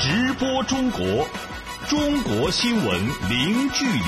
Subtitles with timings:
[0.00, 1.26] 直播中国，
[1.88, 2.86] 中国新闻
[3.28, 4.00] 零距离。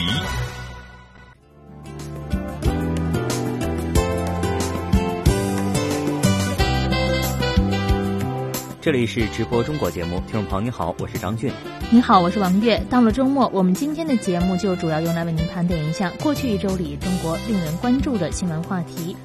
[8.81, 11.53] 这里是直播中国节目，听众朋友你好，我是张俊。
[11.91, 12.79] 你好，我是王悦。
[12.89, 19.17] 到了周末，我们今天的节目就主要用来为您盘点一下过去一周里中国令人关注的新闻话题。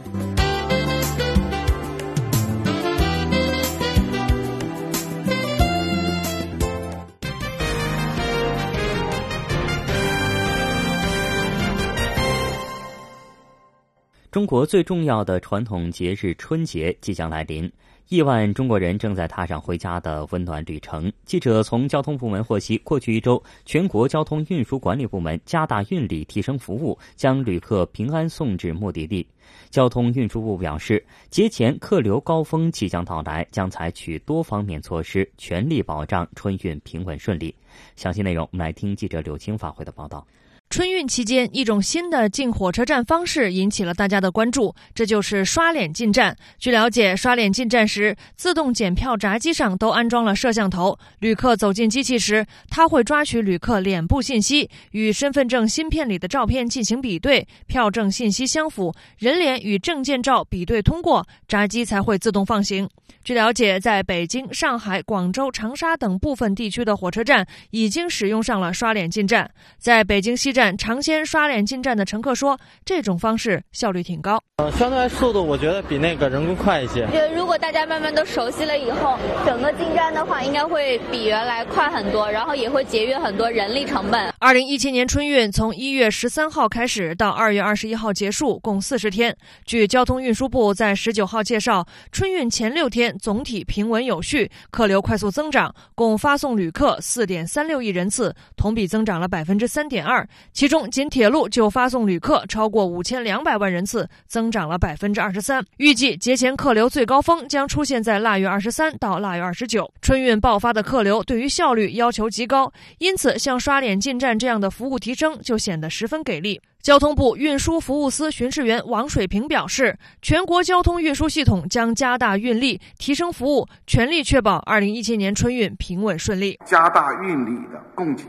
[14.35, 17.71] 中国最重要的传统节日春节即将来临，
[18.09, 21.09] 亿万中国人正在踏上回家的温暖旅程。
[21.23, 29.25] 记者从交通部门获悉，过去一周，全国交通运输管理部门加大运力，提升服务，将旅客平安送至目的地。
[29.69, 37.55] 交通运输部表示，节前客流高峰即将到来，将采取多方面措施，全力保障春运平稳顺利。
[37.95, 40.27] 详细内容，我们来听记者柳青发回的报道。
[40.67, 46.35] 春运期间，一种新的进火车站方式引起了大家的关注，这就是刷脸进站。
[46.57, 62.89] 据了解，刷脸进站时，自动检票闸机上都安装了摄像头，旅客走进机器时，它会抓取旅客脸部信息，与身份证芯片里的照片进行比对，票证信息相符，人脸与证件照比对通过，闸机才会自动放行。
[63.23, 69.49] 据了解，在北京、上海、广州、长沙等部分地区的火车站已经使用上了刷脸进站。
[69.79, 74.41] 在北京西站尝鲜刷脸进站的乘客说，这种方式效率挺高。
[74.55, 77.05] 呃，相对来速度，我觉得比那个人工快一些。
[77.07, 84.33] 觉得如果大家慢慢都熟悉了以后，整个进站的话，应该会比原来快很多，然后也会节约很多人力成本。
[84.39, 89.35] 二零一七年春运从一月十三号开始到二月二十一号结束，共四十天。
[89.65, 93.13] 据交通运输部在十九号介绍，春运前六天。
[93.19, 100.25] 总体平稳有序，客流快速增长，共发送旅客四点三六亿人次，同比增长了百分之三点二。
[100.55, 105.61] 其中，仅铁路就发送旅客超过五千两百万人次，增长了百分之二十三。
[105.75, 109.91] 预计节前客流最高峰将出现在腊月二十三到腊月二十九。
[110.01, 116.61] 春运爆发的客流对于效率要求极高，因此像刷脸进站这样的服务提升就显得十分给力。
[116.81, 126.57] 交通部运输服务司巡视员王水平表示，全国交通运输系统将加大运力，提升服务，全力确保二零一七年春运平稳顺利。
[126.63, 128.23] 加大运力的供给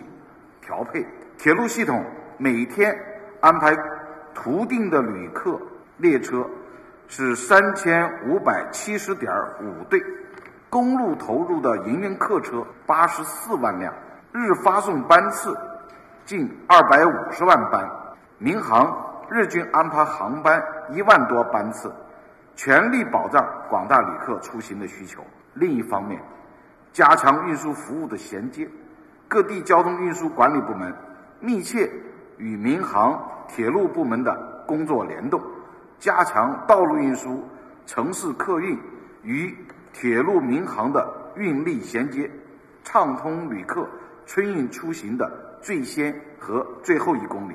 [0.66, 1.06] 调配，
[1.38, 2.02] 铁路系统
[2.38, 2.94] 每天
[3.40, 3.76] 安排
[4.34, 5.58] 途定的旅客
[5.96, 6.44] 列车
[7.08, 10.02] 是三千五百七十点五对，
[10.68, 13.94] 公路投入的营运客车八十四万辆，
[14.32, 15.56] 日发送班次
[16.24, 17.88] 近二百五十万班。
[18.38, 21.90] 民航日均安排航班一万多班次，
[22.54, 25.24] 全力保障广大旅客出行的需求。
[25.54, 26.20] 另一方面，
[26.92, 28.68] 加强运输服务的衔接，
[29.26, 30.94] 各地交通运输管理部门
[31.40, 31.90] 密切
[32.38, 35.40] 与民航、铁路部门的工作联动，
[35.98, 37.42] 加强道路运输、
[37.86, 38.78] 城市客运
[39.22, 39.54] 与
[39.92, 42.30] 铁路、民航的运力衔接，
[42.84, 43.88] 畅通旅客
[44.26, 47.54] 春运出行的最先和最后一公里。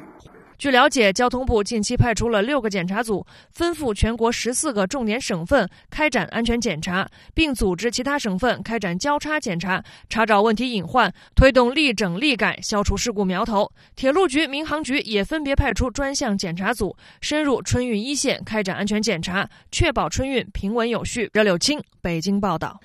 [0.61, 13.71] 据了解，交通部近期派出了六个检查组，分赴全国十四个重点省份开展安全检查，并组织其他省份开展交叉检查，查找问题隐患，推动立整立改，消除事故苗头。
[13.95, 21.27] 铁路局、民航局也分别派出专项检查组，深入春运一线开展安全检查，确保春运平稳有序。
[21.33, 22.79] 热柳青，北京报道。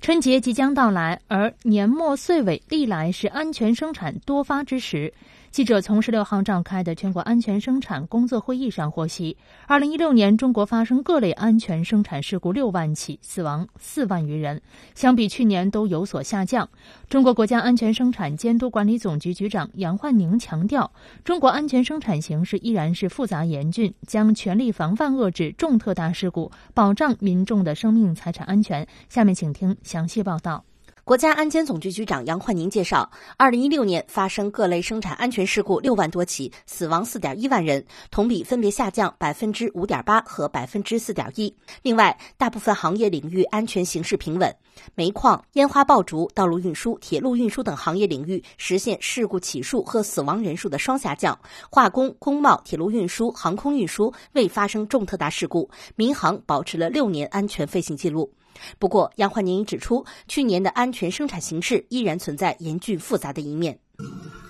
[0.00, 5.12] 春节即将到来，而年末岁尾历来是安全生产多发之时。
[5.50, 14.62] 记者从十六号召开的全国安全生产工作会议上获悉，二零一六年中国发生各类安全生产事故六万起，死亡四万余人，
[14.94, 16.68] 相比去年都有所下降。
[17.08, 20.88] 中国国家安全生产监督管理总局局长杨焕宁强调，
[21.24, 28.86] 中国安全生产形势依然是复杂严峻，将全力防范遏制重特大事故，保障民众的生命财产安全。
[29.08, 30.64] 下面请听详细报道。
[31.10, 41.52] 国家安监总局局长杨焕宁介绍，二零一六年发生各类生产安全事故六万多起，死亡四点一万人，同比分别下降百分之五点八和百分之四点一。
[41.82, 44.54] 另外，大部分行业领域安全形势平稳，
[44.94, 51.36] 煤矿、烟花爆竹、道路运输、铁路运输等行业领域实现事故起数和死亡人数的双下降。
[51.72, 58.32] 化工、工贸、铁路运输、航空运输未发生重特大事故，民航保持了六年安全飞行记录。
[58.78, 63.78] 不过，杨焕宁指出，去年的安全生产形势依然存在严峻复杂的一面。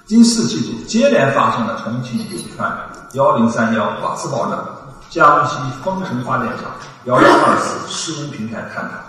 [0.07, 2.77] 第四季度接连发生了重庆、四川
[3.15, 4.65] 幺零三幺瓦斯爆炸、
[5.09, 6.73] 江西丰城发电厂
[7.05, 9.05] 幺幺二四施工平台坍塌，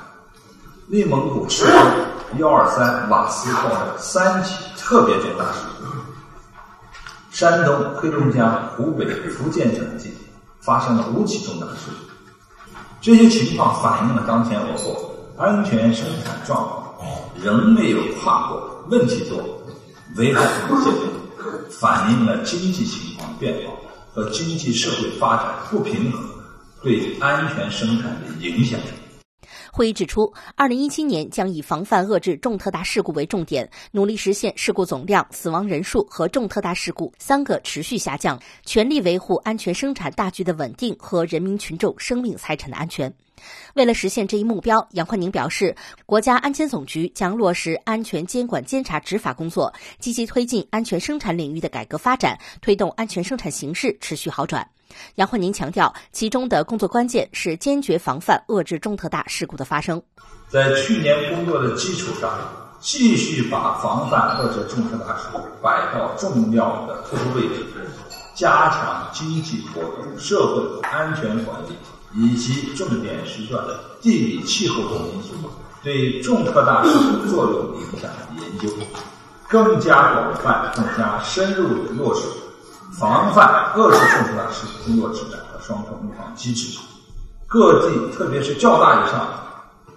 [0.88, 2.06] 内蒙古赤峰
[2.38, 5.86] 幺二三瓦斯爆炸三起特别重大事故，
[7.32, 10.14] 山东黑龙江、湖北、福建等地
[10.60, 12.11] 发生了五起重大事故。
[13.02, 16.94] 这些情况反映了当前我国安全生产状况
[17.42, 19.40] 仍没有跨过问题多、
[20.18, 20.94] 危害很严重，
[21.72, 23.74] 反映了经济情况变化
[24.14, 26.22] 和经济社会发展不平衡
[26.84, 28.80] 对安全生产的影响。
[29.74, 43.12] 会议指出，二零一七年将以防范遏制重特大事故为重点，努力实现事故总量、死亡人数和重特大事故三个持续下降，全力维护安全生产大局的稳定和人民群众生命财产的安全。
[43.74, 45.74] 为了实现这一目标，杨焕宁表示，
[46.06, 54.68] 国家安监总局将落实安全监管监察执法工作，积极推进安全生产领域的改革发展，推动安全生产形势持续好转。
[55.16, 60.02] 杨焕宁强调，其中的工作关键是坚决防范遏制重特大事故的发生。
[60.50, 62.30] 在去年工作的基础上，
[62.80, 67.66] 继续把防范遏制重特大事故摆到重要的突出位置，
[68.36, 71.76] 加强经济活动、社会安全管理。
[72.14, 75.30] 以及重点时段的地理气候等因素
[75.82, 78.68] 对重特大事故作用影响的研究，
[79.48, 82.24] 更加广泛、更加深入的落实
[83.02, 86.78] 防范遏制重特大事故工作指南和双重预防机制。
[87.48, 89.28] 各地，特别是较大以上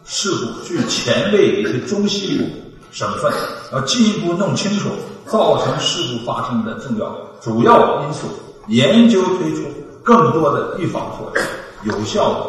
[0.07, 2.45] 事故具前卫以及中西部
[2.91, 3.31] 省份，
[3.75, 4.89] 要进一步弄清楚
[5.27, 8.27] 造成事故发生的重要主要因素，
[8.69, 9.65] 研究推出
[10.03, 11.47] 更多的预防措施。
[11.83, 12.47] 有效的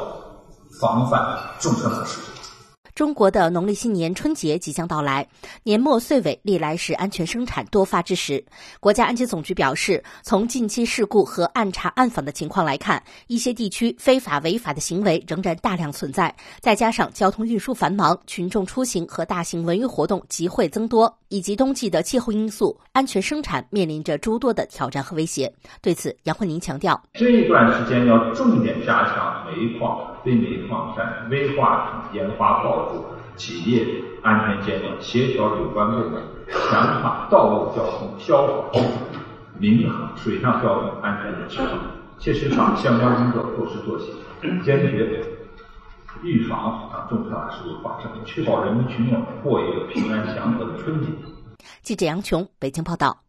[0.80, 2.35] 防范重特大事故。
[2.96, 5.28] 中国的农历新年春节即将到来，
[5.64, 8.42] 年末岁尾历来是安全生产多发之时。
[8.80, 16.34] 国家安监总局表示，从近期事故和暗查暗访的情况来看，一些地区非法违法的行为仍然大量存在。
[16.62, 25.54] 再加上交通运输繁忙，群众出行和大型文娱活动集会增多，以及冬季的气候因素，安全生产面临着诸多的挑战和威胁。
[25.82, 30.15] 对此，杨慧宁强调，这一段时间要重点加强煤矿。
[30.25, 33.06] 非煤矿山、危化品烟花爆竹、
[33.36, 33.86] 企业
[34.24, 36.19] 安全监管，协调有关部门，
[36.50, 38.81] 强化道路交通、消防、
[39.60, 41.77] 民航、水上交通安全的指导，
[42.18, 44.12] 切实把相关工作落实做起，
[44.63, 45.24] 坚决
[46.24, 51.07] 预防重大事故发生，确保人民群众过一个平安祥和的春节。
[51.83, 53.25] 记者杨琼，北京报道。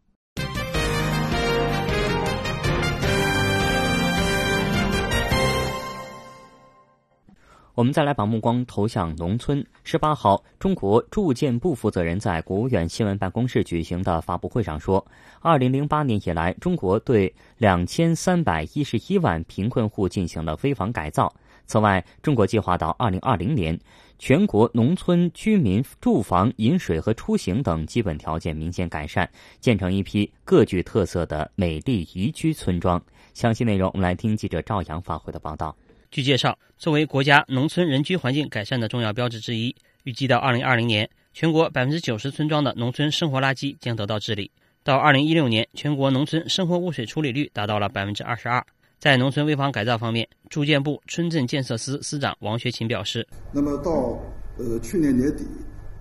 [7.77, 9.63] 我们再来把目光投向农村。
[9.83, 15.05] 十八号，中国住建部负责人在国务院新闻办公室举行的发布会上说，
[15.41, 21.31] 二零零八年以来，中国对两千三百一十一万贫困户进行了危房改造。
[21.67, 23.79] 此外，中国计划到二零二零年，
[24.17, 32.99] 全国农村居民住房、饮水和出行等基本条件明显改善，建成一批各具特色的美丽宜居村庄。
[33.35, 35.75] 详细内容，我们来听记者赵阳发回的报道。
[36.17, 44.49] 据介绍，作为国家农村人居环境改善的重要标志之一，预计到二零二零年，全国百分之九十村庄的农村生活垃圾将得到治理。
[44.83, 48.65] 到二零一六年，全国农村生活污水处理率达到了百分之二十二。
[48.97, 54.19] 在农村危房改造方面，住建部村镇建设司司长王学勤表示：“那么到
[54.57, 55.45] 呃去年年底，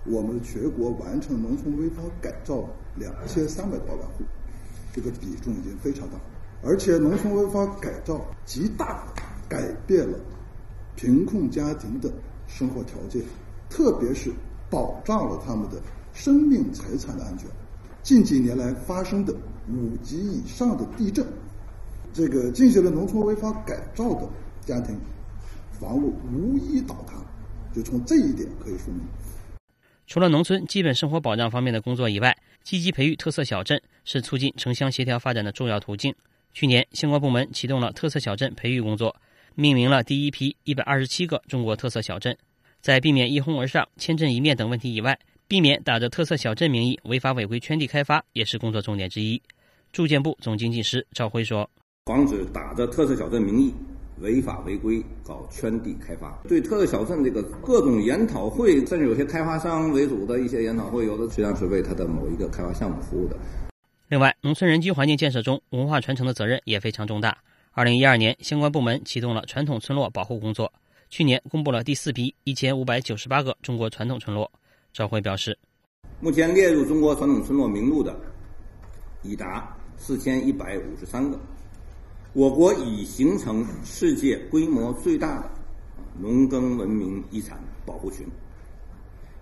[0.06, 4.24] 我们全国完成农村危房改造两千三百多万户，
[4.94, 6.18] 这个比重已经非常大，
[6.62, 9.06] 而且农村危房改造极大。”
[9.48, 10.18] 改变了
[10.94, 12.12] 贫困家庭的
[12.46, 13.22] 生活条件，
[13.68, 14.32] 特别是
[14.70, 15.80] 保障了他们的
[16.12, 17.48] 生命财产的安全。
[18.02, 19.34] 近几年来发生的
[19.68, 21.26] 五级以上的地震，
[22.12, 24.28] 这个进行了农村违法改造的
[24.64, 24.96] 家庭，
[25.72, 27.14] 房屋无一倒塌，
[27.74, 29.02] 就从这一点可以说明。
[30.06, 36.14] 除了农村基本生活保障方面的工作以外，积极培育特色小镇是促进城乡协调发展的重要途径。
[36.52, 39.14] 去年，相关部门启动了特色小镇培育工作。
[39.58, 42.36] 命名了第一批一百二十七个中国特色小镇，
[42.82, 49.40] 在避免一哄而上、千镇一面等问题以外，避免打着特色小镇名义违法违规圈地开发也是工作重点之一。
[49.92, 51.68] 住建部总经济师赵辉说
[52.04, 53.72] ：“防止打着特色小镇名义
[54.18, 63.38] 违法违规搞圈地开发，对特色小镇这个各种研讨会，甚至有些开发商为主的一些研讨会，有的实际上是为他的某一个开发项目服务的。
[64.08, 67.38] 另外，农村人居环境建设中，文化传承的责任也非常重大。”
[67.76, 70.72] 二零一二年，相关部门启动了传统村落保护工作。
[71.10, 74.50] 去年公布了第四批一千五百九十八个中国传统村落。
[74.94, 75.58] 赵辉表示，
[76.18, 78.18] 目前列入中国传统村落名录的
[79.22, 81.38] 已达四千一百五十三个，
[82.32, 85.50] 我国已形成世界规模最大的
[86.18, 88.26] 农耕文明遗产保护群。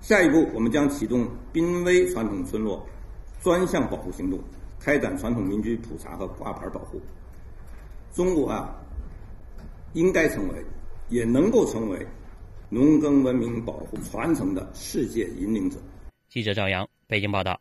[0.01, 2.85] 下一步，我们将启动濒危传统村落
[3.41, 4.41] 专项保护行动，
[4.81, 7.01] 开展传统民居普查和挂牌保护。
[8.15, 8.73] 中国啊，
[9.93, 10.65] 应该成为，
[11.09, 12.07] 也能够成为
[12.69, 15.77] 农耕文明保护传承的世界引领者。
[16.29, 17.61] 记者赵阳，北京报道。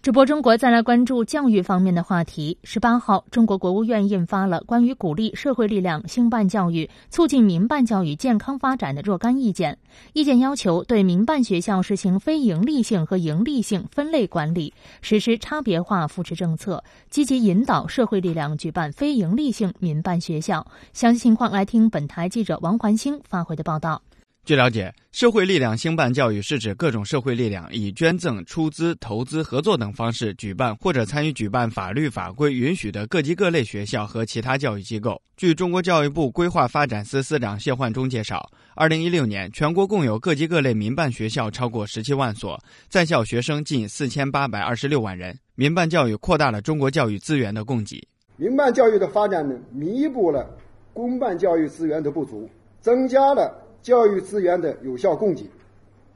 [0.00, 2.56] 直播中国，再来关注教育方面的话题。
[2.62, 9.76] 十八号，中国国务院印发了关于鼓励社会力量兴办教育、促进民办教育健康发展的若干意见。
[10.12, 20.64] 意见要求对民办学校实行非营利性和营利性分类管理，实施差别化扶持政策，积极引导社会力量举办非营利性民办学校。
[20.92, 24.00] 详细情况，来听本台记者王环星发回的报道。
[24.48, 35.20] 据了解，社会力量兴办教育是指各种社会力量以捐赠、出资、投资、合作等方式举办或者参与举办法律法规允许的各级各类学校和其他教育机构。
[35.36, 38.42] 据中国教育部规划发展司司长谢焕忠介绍，
[38.74, 45.38] 二零一六年全国共有各级各类民办学校超过十七万所，在校学生近四千八百二十六万人。
[45.56, 48.02] 民办教育扩大了中国教育资源的供给。
[48.38, 50.48] 民办教育的发展呢，弥补了
[50.94, 52.48] 公办教育资源的不足，
[52.80, 53.67] 增加了。
[53.82, 55.48] 教育资源的有效供给，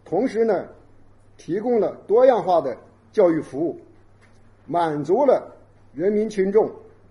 [0.05, 0.69] 同时呢，
[1.37, 2.77] 提供了多样化的
[3.13, 3.81] 教育服务，
[4.67, 5.57] 满足了
[5.95, 6.71] 人民群众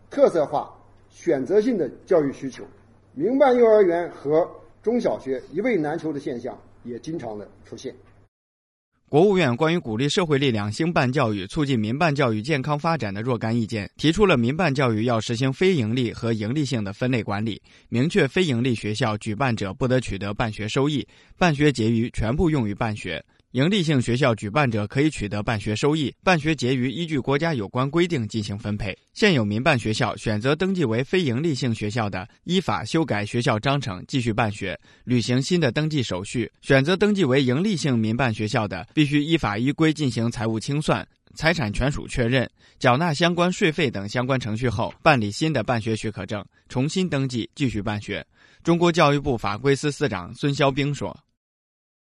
[0.09, 0.73] 特色化、
[1.09, 2.63] 选择性的教育需求。
[3.13, 4.49] 民办幼儿园和
[4.81, 7.93] 中小学一位难求的现象也经常的出现。
[9.11, 21.05] 国务院关于鼓励社会力量兴办教育、促进民办教育健康发展的若干意见提出了民办教育要实行非营利和盈利性的分类管理，明确非营利学校举办者不得取得办学收益，
[21.37, 23.21] 办学结余全部用于办学。
[23.51, 28.97] 营利性学校举办者可以取得办学收益，办学结余依据国家有关规定进行分配。
[29.13, 41.05] 现有民办学校选择登记为非营利性学校的，依法修改学校章程继续办学，履行新的登记手续；选择登记为营利性民办学校的，必须依法依规进行财务清算、
[41.35, 48.25] 财产权属确认、缴纳相关税费等相关程序后，办理新的办学许可证，重新登记继续办学。
[48.63, 51.13] 中国教育部法规司司长孙肖兵说。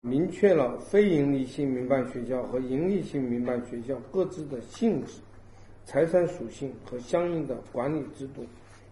[0.05, 5.13] 明确了非营利性民办学校和营利性民办学校各自的性质、
[5.85, 8.45] 财产属性和相应的管理制度，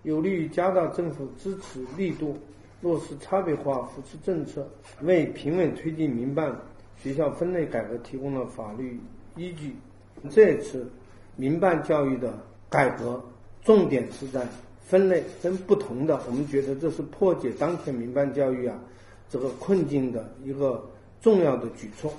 [0.03, 2.37] 有利于加大政府支持力度，
[2.79, 4.65] 落实差别化扶持政策，
[5.01, 6.57] 为平稳推进民办
[6.95, 8.97] 学校分类改革提供了法律
[9.35, 9.75] 依据。
[10.29, 10.89] 这次
[11.35, 12.33] 民办教育的
[12.69, 13.21] 改革，
[13.61, 14.47] 重点是在
[14.79, 18.79] 分类分不同的，我们觉得这是破解当前民办教育啊
[19.29, 20.81] 这个困境的一个。
[21.21, 22.13] 重要的举措。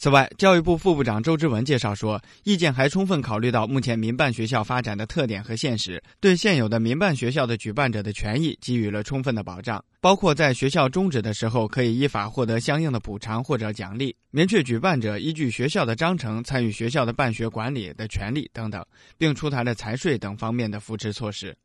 [0.00, 18.80] 此外，教育部副部长周志文介绍说，意见还充分考虑到目前民办学校发展的特点和现实，对现有的民办学校的举办者的权益给予了充分的保障，包括在学校终止的时候可以依法获得相应的补偿或者奖励，明确举办者依据学校的章程参与学校的办学管理的权利等等，
[19.16, 21.56] 并出台了财税等方面的扶持措施。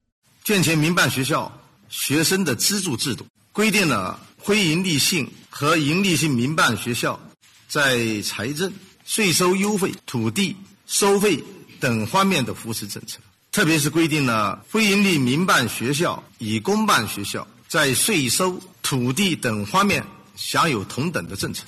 [0.43, 1.55] 健全民办学校
[1.87, 4.19] 学生的资助制度，规定了。
[4.43, 7.19] 非营利性和营利性民办学校
[7.67, 8.71] 在财政、
[9.05, 11.41] 税收优惠、土地收费
[11.79, 13.19] 等方面的扶持政策，
[13.51, 20.03] 特别是规定了非营利民办学校与公办学校在税收、土地等方面
[20.35, 21.63] 享有同等的政策，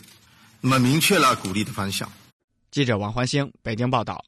[0.60, 2.12] 那么明确了鼓励的方向。
[2.72, 4.24] 记者王欢星北京报道。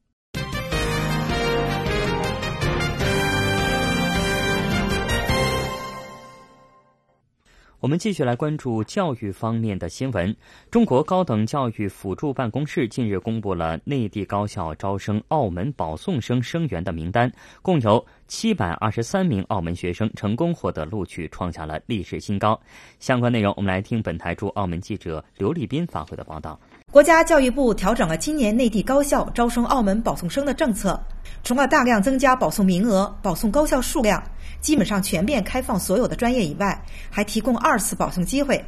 [7.79, 10.35] 我们继续来关注教育方面的新闻。
[10.71, 17.31] 中国高等教育辅助办公室近日公布了内地高校招生澳门保送生生源的名单，
[17.61, 22.59] 共有七百二十三名澳门学生成功获得录取，创下了历史新高。
[22.99, 26.59] 相关内容，我们来听本台驻澳门记者刘立斌发回的报道。
[26.89, 30.97] 国家教育部调整了今年内地高校招生澳门保送生的政策，
[31.43, 34.23] 除了大量增加保送名额、保送高校数量，
[34.61, 38.63] 基本上全面开放所有的专业以外，还提供二次保送机会。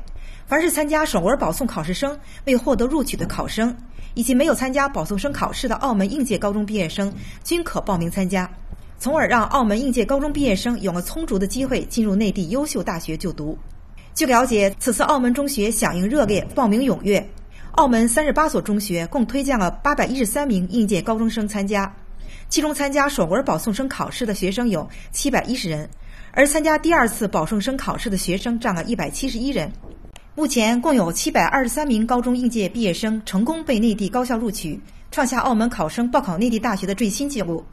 [0.46, 3.74] 凡是参加首轮保送考试生未获得录取的考生，
[4.16, 7.12] 以及没有参加保送生考试的澳门应届高中毕业生，
[7.44, 8.48] 均可报名参加，
[9.00, 13.58] 从而让澳门应届高中毕业生有了充足的机会进入内地优秀大学就读。
[14.14, 17.26] 据了解，此次澳门中学响应热烈，报名踊跃。
[17.74, 21.94] 澳门三十八所中学共推荐了八百一十三名应届高中生参加，
[22.50, 25.90] 其中参加首轮保送生考试的学生有七百一十人，
[26.32, 29.72] 而参加第二次保送生考试的学生占了一百七十一人。
[30.36, 34.80] 目前共有七百二十三名高中应届毕业生成功被内地高校录取，
[35.12, 37.64] 创下澳门考生报考内地大学的最新纪录。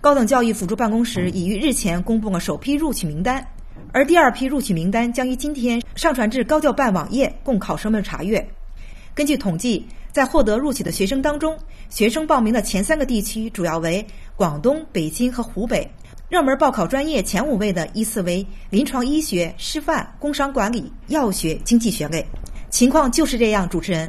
[0.00, 3.44] 高等教育辅助办公室已于日前公布了首批录取名单，
[3.92, 8.48] 而第二批录取名单将于今天上传至高教办网页，供考生们查阅。
[9.18, 11.58] 根据统计，在获得录取的学生当中，
[11.90, 14.06] 学生报名的前三个地区主要为
[14.36, 15.90] 广东、北京和湖北。
[16.28, 22.24] 热门报考专业前五位的依次为临床医学、师范、工商管理、药学、经济学类。
[22.70, 24.08] 情况就是这样，主持人。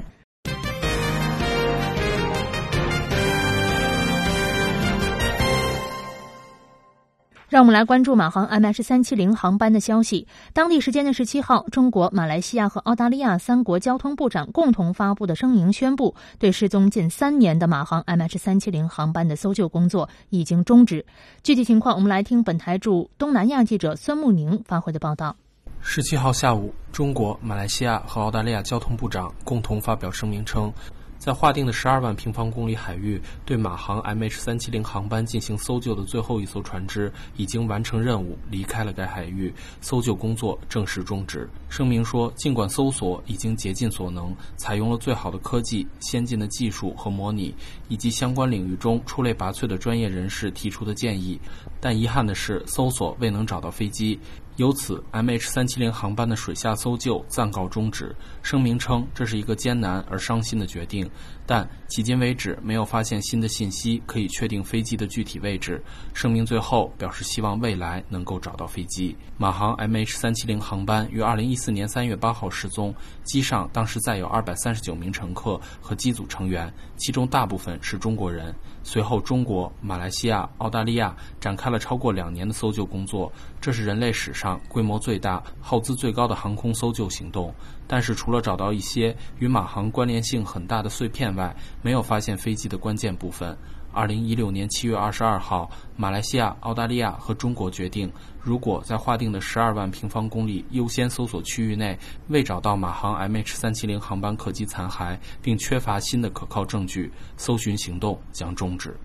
[7.49, 10.27] 让我们来关注马航 MH 三七零航班的消息。
[10.53, 21.03] 当地时间的十七号，中国、马来西亚和澳大利亚三国交通部长共同发布的声明宣布，对失踪近三年的马航 MH 三七零航班的搜救工作已经终止。
[21.41, 25.35] 具体情况，我们来听本台驻东南亚记者孙慕宁发回的报道。
[25.81, 30.71] 十七号下午，中国、马来西亚和澳大利亚交通部长共同发表声明称。
[31.19, 41.47] 在划定的十二万平方公里海域对马航 MH 三七零航班进行搜救的最后一艘船只已经完成任务，离开了该海域，搜救工作正式终止。
[41.67, 47.53] 声明说，尽管搜索已经竭尽所能，采用了最好的科技、先进的技术和模拟，
[47.89, 51.37] 以及相关领域中出类拔萃的专业人士提出的建议，
[51.81, 54.17] 但遗憾的是，搜索未能找到飞机。
[54.59, 58.13] 由此，MH 三七零航班的水下搜救暂告终止。
[58.43, 61.09] 声明称，这是一个艰难而伤心的决定，
[61.49, 65.83] 但迄今为止没有发现新的信息可以确定飞机的具体位置。
[66.13, 69.17] 声明最后表示，希望未来能够找到飞机。
[69.35, 78.53] 马航 MH 三七零航班于二零一四年三月八号失踪，机上当时载有二百三十九名乘客和机组成员，其中大部分是中国人。
[78.83, 87.51] 随后，中国、马来西亚、澳大利亚展开了超过两年的搜救工作，这是人类史上规模最大、耗资最高的航空搜救行动。
[87.91, 93.57] 但是，除了找到一些与马航关联性很大的碎片外，没有发现飞机的关键部分。
[93.91, 95.67] 二零一六年七月二十二号，
[95.97, 98.07] 马来西亚、澳大利亚和中国决定，
[98.39, 101.97] 如果在划定的十二万平方公里优先搜索区域内
[102.27, 108.95] 未找到马航 MH 三七零航班客机残骸，并缺乏新的可靠证据，搜寻行动将终止。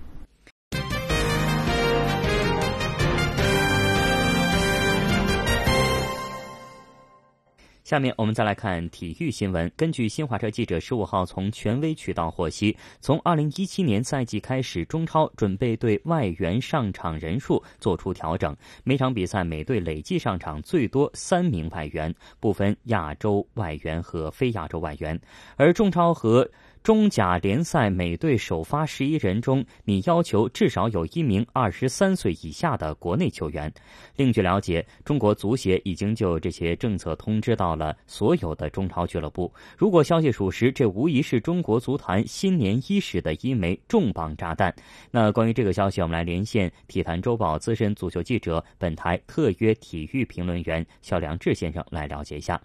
[7.94, 9.70] 下面我们再来看体育新闻。
[9.76, 25.16] 根据新华社记者十五号从权威渠道获悉，从二零一七年赛季开始，中超准备对外援上场人数做出调整，每场比赛每队累计上场最多三名外援，不分亚洲外援和非亚洲外援。
[25.54, 26.50] 而中超和
[26.85, 33.73] 中甲联赛每队首发十一人中，你要求至少有一名二十三岁以下的国内球员。
[34.16, 39.51] 另据了解，中国足协已经就这些政策通知到了所有的中超俱乐部。
[39.79, 44.70] 如果消息属实，这无疑是中国足坛新年伊始的一枚重磅炸弹。
[45.11, 52.61] 那关于这个消息，我们来连线《体坛周报》资深足球记者、本台特约体育评论员肖良志先生来了解一下。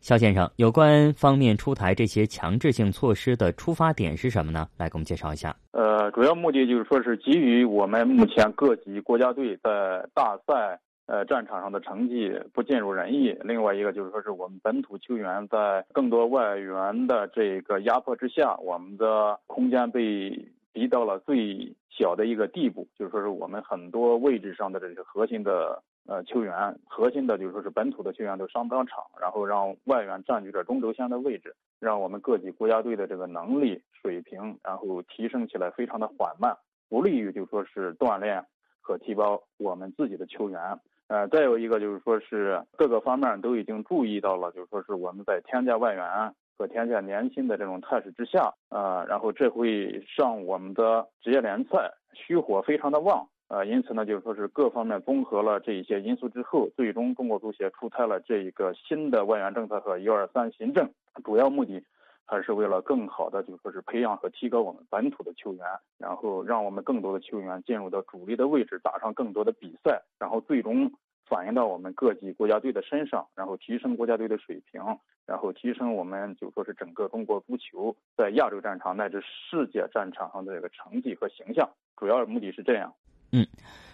[0.00, 4.66] 肖先生，有关方面出台这些强制性措施的出发点是什么呢？
[4.78, 5.54] 来给我们介绍一下。
[5.72, 20.30] 呃，主要目的就是说是基于我们目前各级国家队在大赛呃战场上的成绩不尽如人意，另外一个就是说是我们本土球员在更多外援的这个压迫之下，我们的空间被
[20.72, 25.82] 逼到了最小的一个地步，就是说是我们很多位置上的这些核心的。
[26.06, 36.56] 呃，球员核心的就是说是本土的球员都上不了场，然后让外援占据着中轴线的位置，让我们各级国家队的这个能力水平，然后提升起来非常的缓慢，
[36.88, 38.44] 不利于就说是锻炼
[38.80, 40.60] 和提高我们自己的球员。
[41.06, 53.28] 呃，再有一个就是说是各个方面都已经注意到了，就说是我们在添加外援和添加年薪的这种态势之下，呃，然后这会让我们的职业联赛虚火非常的旺。
[53.50, 60.88] 呃，因此呢，就是说是各方面综合了这一些因素之后，最终中国足协出台了这一个新的外援政策和一二三新政，
[61.24, 61.82] 主要目的
[62.24, 65.66] 还是为了更好的就是说是培养和提高我们本土的球员，
[65.98, 70.88] 然后让我们更多的球员进入到主力的位置，打上更多的比赛，然后最终
[71.26, 74.80] 反映到我们各级国家队的身上，然后提升国家队的水平，
[75.26, 82.94] 然后提升我们就说是整个中国足球在亚洲战场乃至世界战场上的这个成绩和形象，主要目的是这样。
[83.32, 83.46] 嗯，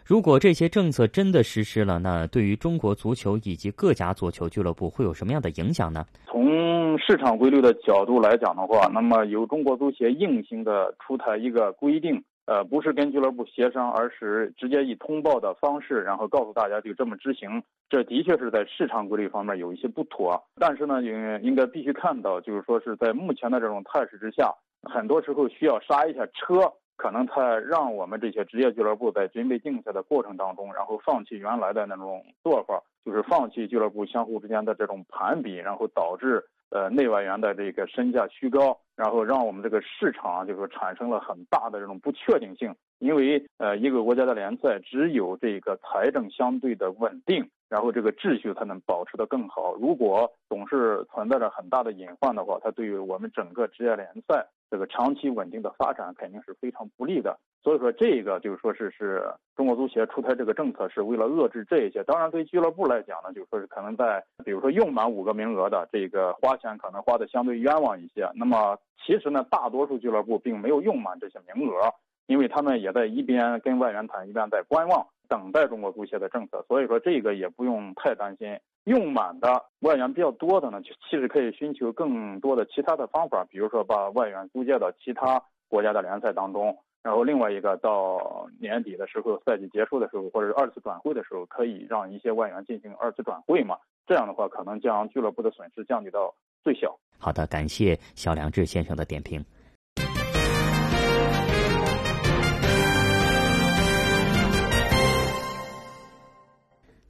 [0.04, 6.04] 如果这些政策真的实施了，那对于中国足球以及各家足球俱乐部会有什么样的影响呢？
[6.26, 17.62] 从市场规律的角度来讲的话，那么由中国足协硬性的出台一个规定，呃，不是跟俱乐部协商，而是直接以通报的方式，然后告诉大家就这么执行。
[17.90, 24.50] 这的确是在市场规律方面有一些不妥，但是呢，应应该必须看到，就是说是在目前的这种态势之下，
[24.82, 36.44] 很多时候需要刹一下车，可能他让我们这些职业俱乐部在准备竞赛的过程当中，然后放弃原来的那种做法，就是放弃俱乐部相互之间的这种盘比，然后导致。
[36.68, 42.74] 呃，内外援的这个身价虚高，然后让我们这个市场就是产生了很大的这种不确定性。
[42.98, 49.76] 因为呃，一个国家的联赛只有这个财政相对的稳定，然后这个秩序才能保持的更好。
[49.76, 57.38] 如果总是存在着很大的隐患的话，它对于我们整个职业联赛这个长期稳定的发展肯定是非常不利的。
[57.62, 59.24] 所以说，这个就是说是是
[59.56, 62.04] 中国足协出台这个政策，是为了遏制这一些。
[62.04, 68.30] 当然，对俱乐部来讲呢，就是说是可能在比如说用满五个名额的这个花钱可能花的相对冤枉一些。
[68.34, 71.92] 那么其实呢，大多数俱乐部并没有用满这些名额，
[72.26, 76.64] 因为他们也在一边跟外援谈，一边在观望，等待中国足协的政策。
[76.68, 78.56] 所以说，这个也不用太担心。
[78.86, 86.76] 用满的外援比较多的呢，其实可以寻求更多的其他的方法，比如说把外援租借到其他国家的联赛当中。
[87.02, 93.76] 然后另外一个到年底的时候，赛季结束的时候，或者是二次转会的时候，可以让一些外援进行二次转会嘛？
[94.06, 96.96] 这样的话，可能将俱乐部的损失降低到最小。
[97.18, 99.44] 好的，感谢肖良志先生的点评。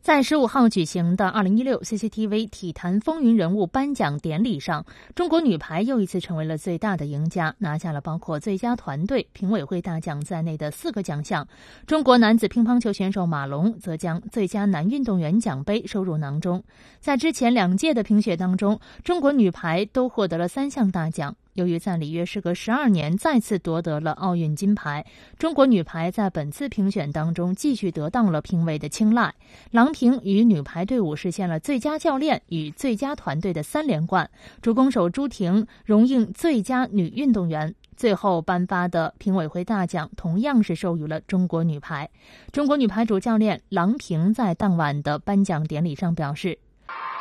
[0.07, 11.49] 在十五号举行的二零一六 CCTV 体坛风云人物颁奖典礼上，中国女排又一次成为了最大的赢家，拿下了包括最佳团队、评委会大奖在内的四个奖项。
[11.89, 16.63] 中国男子乒乓球选手马龙则将最佳男运动员奖杯收入囊中。
[17.01, 21.35] 在之前两届的评选当中，中国女排都获得了三项大奖。
[21.57, 25.05] 由于在里约时隔十二年再次夺得了奥运金牌，
[25.39, 29.35] 中国女排在本次评选当中继续得到了评委的青睐。
[29.71, 37.75] 郎平与女排队伍实现了最佳教练与最佳团队的三连冠，主攻手朱婷荣膺最佳女运动员。
[37.97, 42.07] 最后颁发的评委会大奖同样是授予了中国女排。
[42.53, 46.59] 中国女排主教练郎平在当晚的颁奖典礼上表示：“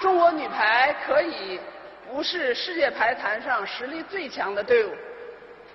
[0.03, 1.57] 中国女排可以。”
[2.15, 4.91] 不是世界排坛上实力最强的队伍，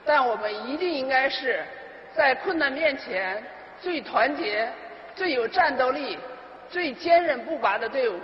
[0.06, 1.62] 但我们一定应该是
[2.16, 3.44] 在困难面前
[3.78, 4.66] 最团结、
[5.14, 6.16] 最有战斗力、
[6.70, 8.18] 最坚韧不拔的队伍。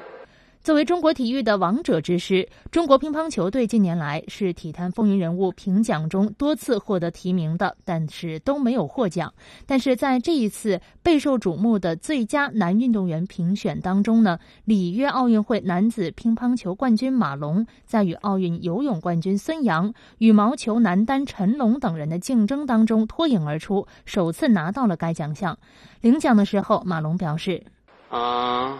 [0.67, 9.33] 作为中国体育的王者之师，中国乒乓球队近年来是体坛风云人物评奖中多次获得提名的，但是都没有获奖。
[9.65, 25.57] 但是在这一次备受瞩目的最佳男运动员评选当中呢，里约奥运会男子乒乓球冠军马龙在与奥运游泳冠军孙杨、羽毛球男单陈龙等人的竞争当中脱颖而出，首次拿到了该奖项。
[26.01, 27.63] 领奖的时候，马龙表示
[28.11, 28.77] ：“啊。”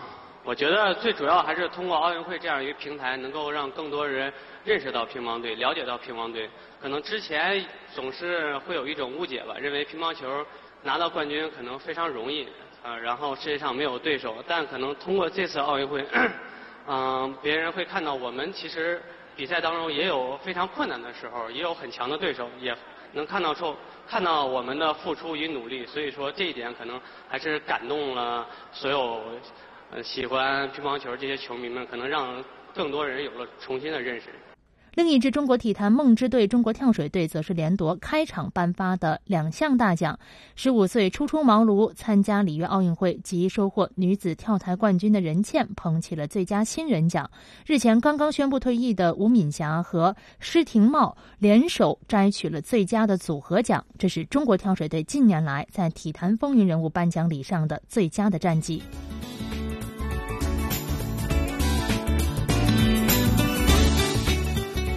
[0.47, 4.33] 我觉得最主要还是通过奥运会这样一个平台，能够让更多人
[4.65, 6.49] 认识到乒乓队，了解到乒乓队。
[6.81, 10.47] 可能之前总是会有一种误解吧，认为乒乓球
[10.85, 12.47] 拿到冠军可能非常容易，
[12.85, 14.37] 呃，然后世界上没有对手。
[14.47, 16.07] 但可能通过这次奥运会，
[16.87, 19.03] 嗯，别人会看到我们其实
[19.35, 22.73] 比赛当中也有非常困难的时候，也有很强的对手，也
[23.15, 23.75] 能看到出
[24.09, 25.85] 看到我们的付出与努力。
[25.85, 29.21] 所以说这一点可能还是感动了所有。
[29.93, 32.43] 呃，喜欢乒乓球这些球迷们，可能让
[32.75, 34.27] 更多人有了重新的认识。
[34.95, 40.19] 另一支中国体坛梦之队中国跳水队则是连夺开场颁发的两项大奖。
[40.55, 47.31] 十五岁初出茅庐参加里约奥运会及收获女子跳台冠军的任茜捧起了最佳新人奖。
[47.67, 53.85] 日前刚刚宣布退役的吴敏霞和施廷懋联手摘取了最佳的组合奖。
[53.99, 58.83] 这是中国跳水队近年来在体坛风云人物颁奖礼上的最佳的战绩。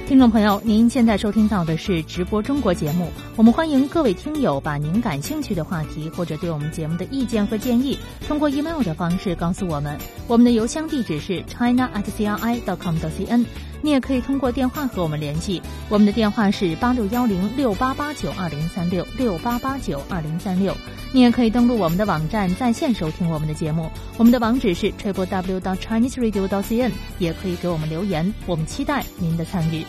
[0.09, 3.11] 听众朋友，您现在收听到的是直播中国节目。
[3.35, 7.95] 我们欢迎各位听友把您感兴趣的话题或者对我们节目的意见和建议，
[8.27, 9.99] 通过 email 的方式告诉我们。
[10.27, 13.45] 我们的邮箱地址是 china at cri dot com dot cn。
[13.81, 20.75] 你也可以通过电话和我们联系，我们的电话是八六幺零六八八九二零三六六八八九二零三六。
[21.11, 26.91] 你也可以登录我们的网站在线收听我们的节目，我们的网址是 triple w dot chinese radio dot cn。
[27.17, 29.85] 也可以给我们留言，我们期待您的参与。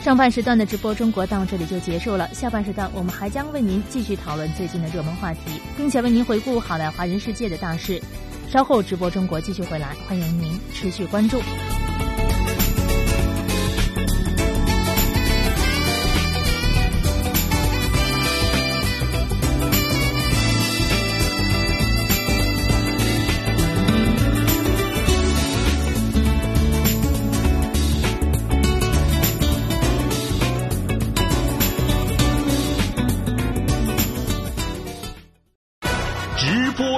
[0.00, 8.02] 上半时段的直播中国到这里就结束了，下半时段我们还将为您继续讨论最近的热门话题，并且为您回顾好莱华人世界的大事。
[8.50, 11.40] 稍后直播中国继续回来，欢迎您持续关注。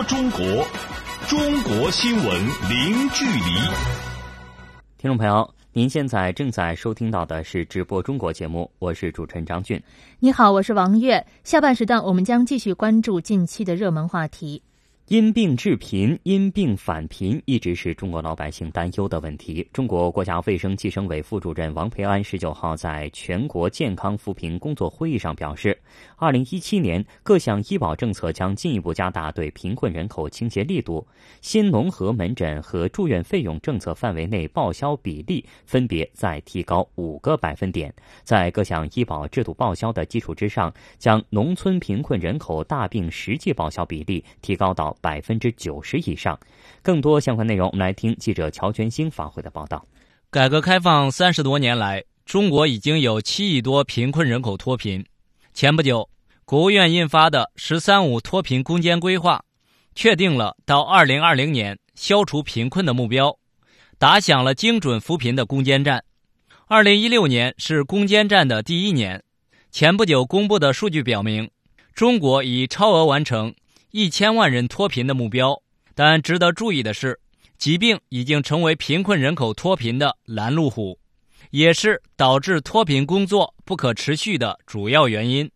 [0.05, 0.41] 中国，
[1.29, 3.41] 中国新闻零距离。
[4.99, 9.83] 听众朋友，您现在正在收听到的是直播中国节目，我是主持人张俊。
[10.19, 11.25] 你好，我是王悦。
[11.43, 14.63] 下半时段我们将继续关注近期的热门话题。
[15.09, 19.69] 因病致贫、因病返贫一直是中国老百姓担忧的问题。
[19.71, 25.79] 中国国家卫生计生委副主任王培安十九号在全国健康扶贫工作会议上表示，
[26.17, 31.07] 二零一七年各项医保政策将进一步加大对贫困人口倾斜力度，
[31.43, 37.93] 新农合门诊和住院费用政策范围内报销比例分别再提高五个百分点。
[38.23, 44.94] 在各项医保制度报销的基础之上，将农村贫困人口大病实际报销比例提高到。
[45.01, 46.39] 百分之九十以上，
[46.83, 49.85] 更多相关内容，我们来听记者乔全兴发回的报道。
[50.31, 55.05] 改革开放三十多年来，中国已经有七亿多贫困人口脱贫。
[55.53, 56.09] 前不久，
[56.45, 59.37] 国务院印发的《“十三五”脱贫攻坚规划》，
[59.95, 63.39] 确定了到二零二零年消除贫困的目标，
[63.99, 66.03] 打响了精准扶贫的攻坚战。
[66.67, 69.23] 二零一六年是攻坚战的第一年。
[69.71, 71.51] 前不久公布的数据表明，
[71.95, 73.55] 中国已超额完成。
[73.97, 75.63] 一千万人脱贫的目标，
[75.95, 77.21] 但值得注意的是，
[77.57, 80.99] 疾病已经成为贫困人口脱贫的拦路虎，
[81.51, 85.49] 也是导致脱贫工作不可持续的主要原因。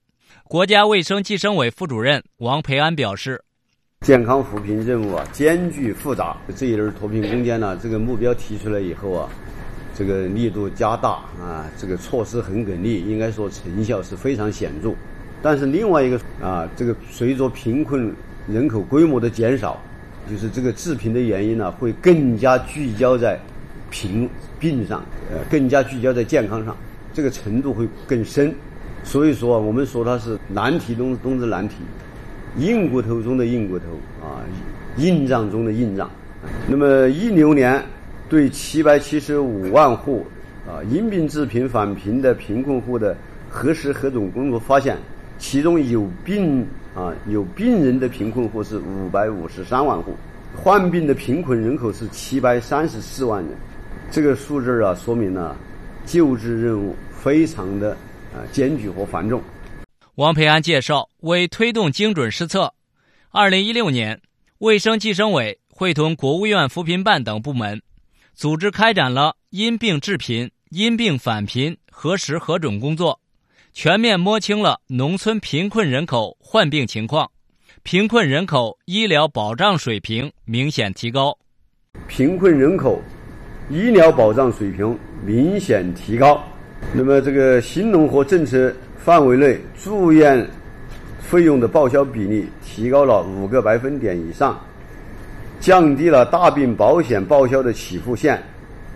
[0.45, 3.43] 国家卫生计生委副主任王培安表示
[4.07, 6.37] ：“健康扶贫任务啊，艰巨复杂。
[6.55, 9.29] 这一轮脱贫攻坚呢，这个目标提出来以后啊，
[9.97, 14.95] 这个力度加大啊，这个措施很给力，应该说成效是非常显著。
[15.43, 18.15] 但是另外一个啊，这个随着贫困。”
[18.51, 19.79] 人口规模的减少，
[20.31, 23.39] 就是这个致贫的原因呢，会更加聚焦在
[23.91, 24.27] 贫
[24.59, 26.75] 病上，呃，更加聚焦在健康上，
[27.13, 28.55] 这个程度会更深。
[29.05, 31.77] 所以说，我们说它是难题中中的难题，
[32.59, 33.85] 硬骨头中的硬骨头
[34.27, 34.41] 啊，
[34.97, 36.11] 硬仗中的硬仗。
[36.67, 37.85] 那么一六年
[38.31, 40.27] 对七百七十五万户
[40.67, 43.15] 啊因病致贫返贫的贫困户的
[43.51, 44.97] 核实核准工作发现，
[45.39, 46.67] 其中有病。
[46.95, 50.17] 啊，有病人的贫困户是五百五十三万户，
[50.57, 53.57] 患病的贫困人口是七百三十四万人。
[54.11, 55.57] 这个数字啊，说明了
[56.07, 57.93] 救治任务非常的
[58.33, 59.41] 啊艰巨和繁重。
[60.15, 62.73] 王培安介绍，为推动精准施策，
[63.31, 64.21] 二零一六年，
[64.59, 67.81] 卫生计生委会同国务院扶贫办等部门，
[68.35, 73.21] 组织开展了因病致贫、因病返贫核实核准工作。
[73.81, 77.31] 全面摸清了农村贫困人口患病情况，
[77.85, 81.33] 贫困人口医疗保障水平明显提高。
[82.09, 83.01] 贫困人口
[83.71, 86.43] 医疗保障水平明显提高。
[86.93, 90.45] 那么，这个新农合政策范围内住院
[91.21, 94.61] 费用的报销比例提高了五个百分点以上，
[95.61, 98.43] 降低了大病保险报销的起付线，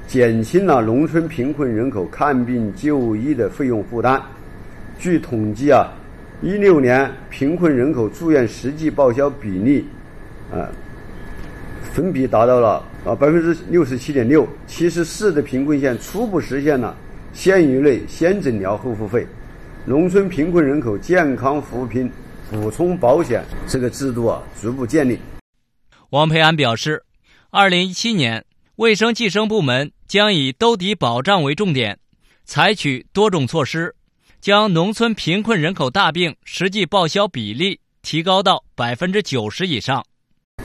[0.08, 4.20] 减轻了农村贫困人口看病就医的费用负担。
[5.02, 5.92] 据统计啊，
[6.42, 9.84] 一六年贫困人口住院实际报销比例，
[10.48, 10.70] 啊，
[11.92, 14.48] 分别达到了啊百分之六十七点六。
[14.68, 16.96] 七十四的贫困县初步实现了
[17.32, 19.26] 县域内先诊疗后付费，
[19.84, 22.08] 农村贫困人口健康扶贫
[22.48, 25.18] 补充保险这个制度啊逐步建立。
[26.10, 27.02] 王培安表示，
[27.50, 28.44] 二零一七年
[28.76, 31.98] 卫生计生部门将以兜底保障为重点，
[32.44, 33.96] 采取多种措施。
[34.42, 40.04] 将农村贫困人口大病实际报销比例提高到百分之九十以上。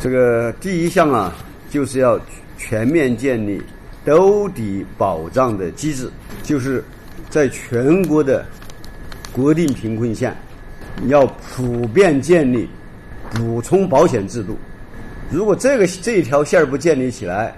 [0.02, 1.32] 这个第一项啊，
[1.70, 2.20] 就是要
[2.58, 3.62] 全面建立
[4.04, 6.12] 兜底保障的机制，
[6.42, 6.84] 就是
[7.30, 8.44] 在全国的
[9.32, 10.36] 国定贫困县
[11.06, 12.68] 要普遍建立
[13.30, 14.58] 补充保险制度。
[15.30, 17.56] 如果这个这条线儿不建立起来，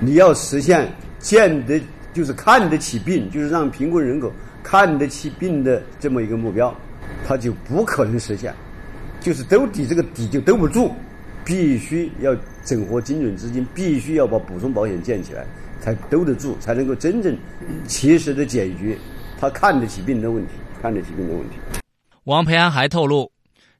[0.00, 1.80] 你要实现见得
[2.12, 4.32] 就是看得起病，就是让贫困人口。
[4.62, 6.74] 看得起病的这么一个目标，
[7.26, 8.54] 它就不可能实现，
[9.20, 10.92] 就是兜底这个底就兜不住，
[11.44, 15.44] 必须要整合精准资金，必须要把补充保险建起来，
[15.80, 17.36] 才兜得住，才能够真正
[17.88, 18.96] 切实的解决
[19.40, 21.56] 他看得起病的问题，看得起病的问题。
[22.24, 23.32] 王培安还透露，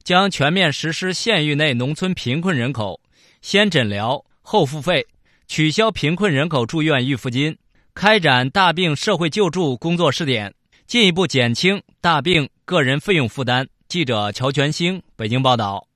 [0.02, 3.00] 将全面实施县域内农村贫困人口
[3.42, 5.06] 先诊疗后付费，
[5.46, 7.58] 取消贫困人口住院预付金，
[7.94, 10.54] 开展大病社会救助工作试点。
[10.90, 13.68] 进一步减轻大病个人费用负担。
[13.86, 15.86] 记者乔全兴北京报道。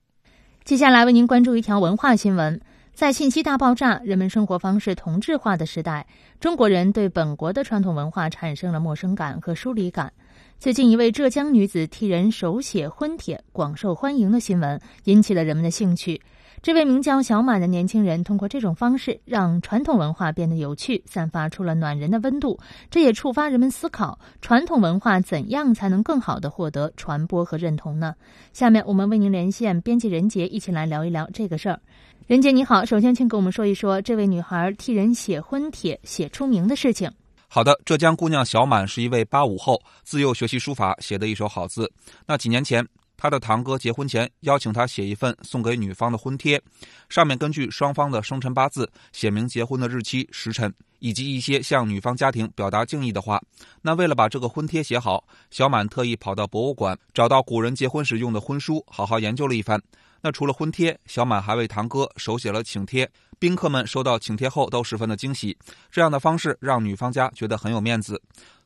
[0.62, 2.60] 接下来为您关注一条文化新闻：
[2.94, 6.06] 在信息大爆炸、人们生活方式同质化的时代，
[6.38, 10.12] 中国人对本国的传统文化产生了陌生感和疏离感。
[10.60, 16.22] 最近一位浙江女子替人手写婚帖，广受欢迎的新闻引起了人们的兴趣。
[16.64, 22.58] 这位名叫小满的年轻人，通过这种方式让传统文化变得有趣，散发出了暖人的温度。
[22.90, 28.14] 这也触发人们思考：传统文化怎样才能更好的获得传播和认同呢？
[28.54, 31.78] 下面我们为您连线编辑任杰，一起来聊一聊这个事儿。
[32.26, 37.12] 任杰你好，首先请给我们说一说这位女孩替人写婚帖写出名的事情。
[37.46, 41.92] 好的，浙江姑娘小满是一位八五后，自幼学习书法，写的一手好字。
[42.26, 42.82] 那几年前。
[43.16, 46.60] 他的堂哥结婚前邀请他写一份送给女方的婚帖，
[47.08, 53.40] 上面根据双方的生辰八字写明结婚的日期、时辰，以及一些向女方家庭表达敬意的话。
[53.82, 59.80] 那为了把这个婚帖写好，小满特意跑到博物馆，找到古人结婚时用的婚书，好好研究了一番。
[60.20, 63.10] 那除了婚帖，小满还为堂哥手写了请帖。
[63.38, 65.54] 宾客们收到请帖后都十分的惊喜，
[65.90, 68.18] 这样的方式让女方家觉得很有面子。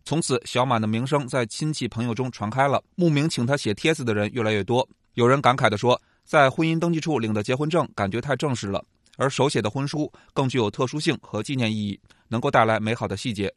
[0.05, 4.89] 从此，小满的名声在亲戚朋友中传开了，慕名请他写帖子的人越来越多。
[5.15, 8.81] 有人感慨地说：“在婚姻登记处领的结婚证，感觉太正式了；
[9.17, 13.53] 而手写的婚书更具有特殊性和纪念意义，能够带来美好的细节。”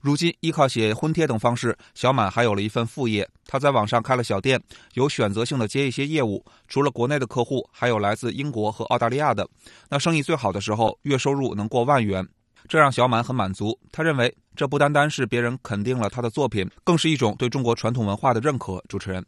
[0.00, 3.26] 如今，依靠写婚帖等方式，小满还有了一份副业。
[3.46, 6.44] 他在网上开了小店，有选择性的接一些业务。
[6.68, 9.48] 除了国内的客户，还有来自英国和澳大利亚的。
[9.88, 12.28] 那生意最好的时候，月收入能过万元。
[12.68, 13.78] 这让小满很满足。
[13.92, 18.82] 他认为，这不单单是别人肯定了他的作品，更是一种对中国传统文化的认可。
[18.88, 19.24] 主持人，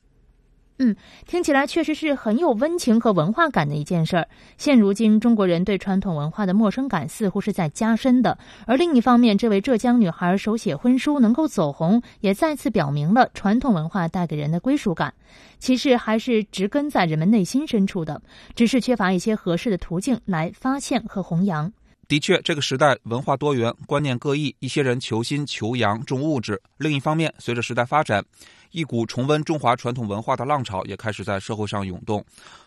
[0.79, 0.95] 嗯，
[1.27, 4.29] 听起来确实是很有温情和文化感的一件事儿。
[4.59, 8.37] 现如今，中国人对传统文化的陌生感似乎是在加深的。
[8.67, 15.13] 而另一方面，这位浙江女孩手写婚书能够走红，也再次表明了传统文化带给人的归属感。
[15.59, 18.21] 其实还是植根在人们内心深处的，
[18.55, 21.73] 只是缺乏一些合适的途径来发现和弘扬。
[22.09, 26.63] 的确，这个时代文化多元，观念各异，一些人求新求洋，重物质。
[26.77, 28.25] 另一方面，随着时代发展，
[28.71, 32.25] 一股重温中华传统文化的浪潮也开始在社会上涌动。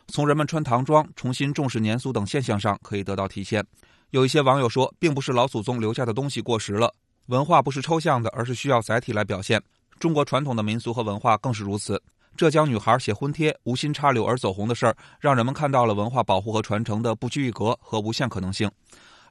[0.07, 3.65] 从人们穿唐装、重新重视年俗等现象上可以得到体现。
[4.09, 6.93] 有一些网友说，并不是老祖宗留下的东西过时了，
[7.27, 9.61] 文化不是抽象的，而是需要载体来表现。
[9.99, 12.01] 中国传统的民俗和文化更是如此。
[12.35, 18.69] 浙江女孩写婚帖，无心插柳而走红的事儿，让人们看到了文化保护和传承的不拘一格和无限可能性。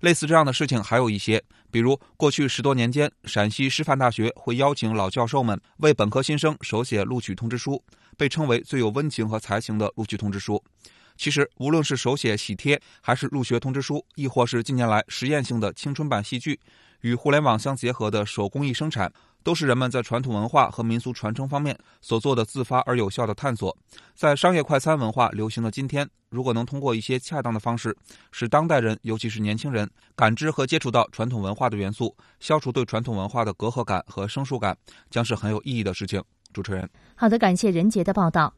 [0.01, 7.83] 类似这样的事情还有一些，比如过去十多年间，陕西师范大学会邀请老教授们为本科新生手写录取通知书，
[8.17, 10.63] 被称为最有温情和才情的录取通知书。
[11.17, 16.61] 其实，无论是手写喜帖，还是入学通知书，亦或是近年来实验性的青春版戏剧，
[17.01, 19.13] 与互联网相结合的手工艺生产。
[19.43, 23.77] 都是人们在传统文化和民俗传承方面所做的自发而有效的探索。
[24.15, 27.97] 在商业快餐文化流行的今天，如果能通过一些恰当的方式，
[28.33, 34.77] 使当代人，尤其是年轻人，感知和接触到传统文化的元素，消除对传统文化的隔阂感和生疏感，
[35.11, 36.23] 将是很有意义的事情。
[36.53, 38.53] 主持人，好的，感谢任杰的报道。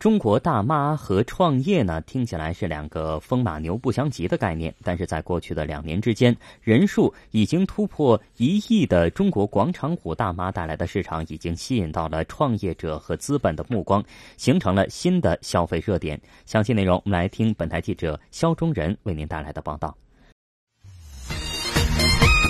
[0.00, 14.02] 中国大妈和创业呢，听起来是两个风马牛不相及的概念，但是在过去的两年之间，人数已经突破一亿的中国广场舞大妈带来的市场，已经吸引到了创业者和资本的目光，
[14.38, 16.18] 形成了新的消费热点。
[16.46, 19.94] 详细内容，我们来听本台记者肖忠仁为您带来的报道。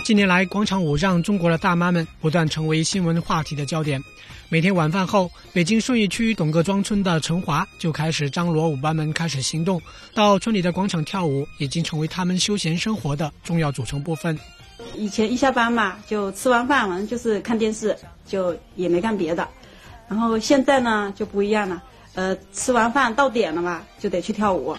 [0.04, 4.00] 近年来，广场舞让中国的大妈们不断成为新闻话题的焦点。
[4.52, 9.80] 每天晚饭后，北京顺义区董各庄村的陈华就开始张罗舞伴们开始行动，
[10.12, 14.36] 到村里的广场跳舞，已经成为他们休闲生活的重要组成部分。
[14.96, 19.46] 以前一下班嘛，就吃完饭完就是看电视，就也没干别的。
[20.08, 21.80] 然后现在呢就不一样了，
[22.14, 24.76] 呃，吃完饭到点了嘛，就得去跳舞。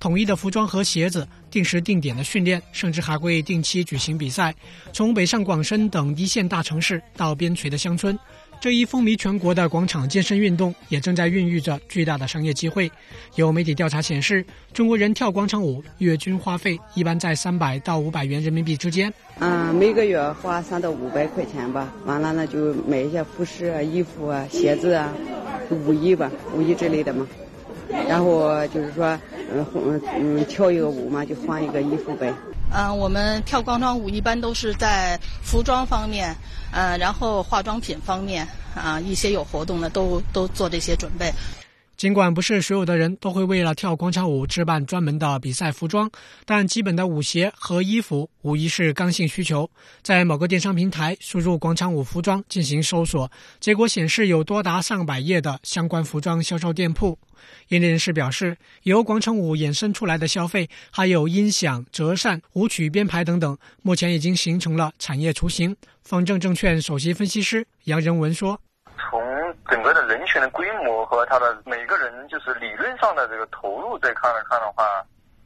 [0.00, 4.54] 统一的服装和鞋子，定时定点的训练，甚至还会定期举行比赛。
[4.92, 8.16] 从北上广深等一线大城市到边陲的乡村，
[8.60, 12.90] 这一风靡全国的广场健身运动也正在孕育着巨大的商业机会。
[13.34, 19.12] 有媒体调查显示，中国人跳广场舞月均花费一般在三百到五百元人民币之间。
[19.40, 21.92] 嗯，每个月花三到五百块钱吧。
[22.04, 25.12] 完了呢，就买一些服饰啊、衣服啊、鞋子啊、
[25.70, 27.26] 舞衣吧、舞衣之类的嘛。
[28.08, 29.18] 然后就是说，
[29.52, 32.32] 嗯嗯，跳一个舞嘛，就换一个衣服呗。
[32.70, 36.36] 嗯，我们跳广场舞一般都是在服装方面，
[36.70, 41.32] 呃，然后化妆品方面啊，一些有活动的都都做这些准备。
[41.98, 46.08] 尽管不是所有的人都会为了跳广场舞置办专门的比赛服装，
[46.44, 49.68] 但基本的舞鞋和衣服无疑是刚性需求。
[50.00, 53.28] 在某个电商平台输入广场舞服装进行搜索，
[53.58, 57.18] 结果显示有多达上百页的相关服装销售店铺。
[57.70, 65.74] 业内人士表示，由广场舞衍生出来的消费，还有音响、折扇、舞曲编排等等，目前已经形成了产业雏形。
[66.04, 68.60] 方正证券首席分析师杨仁文说。
[68.98, 74.84] 从整个的人群的规模和他的每个人就是理论上的这个投入这看来看的话，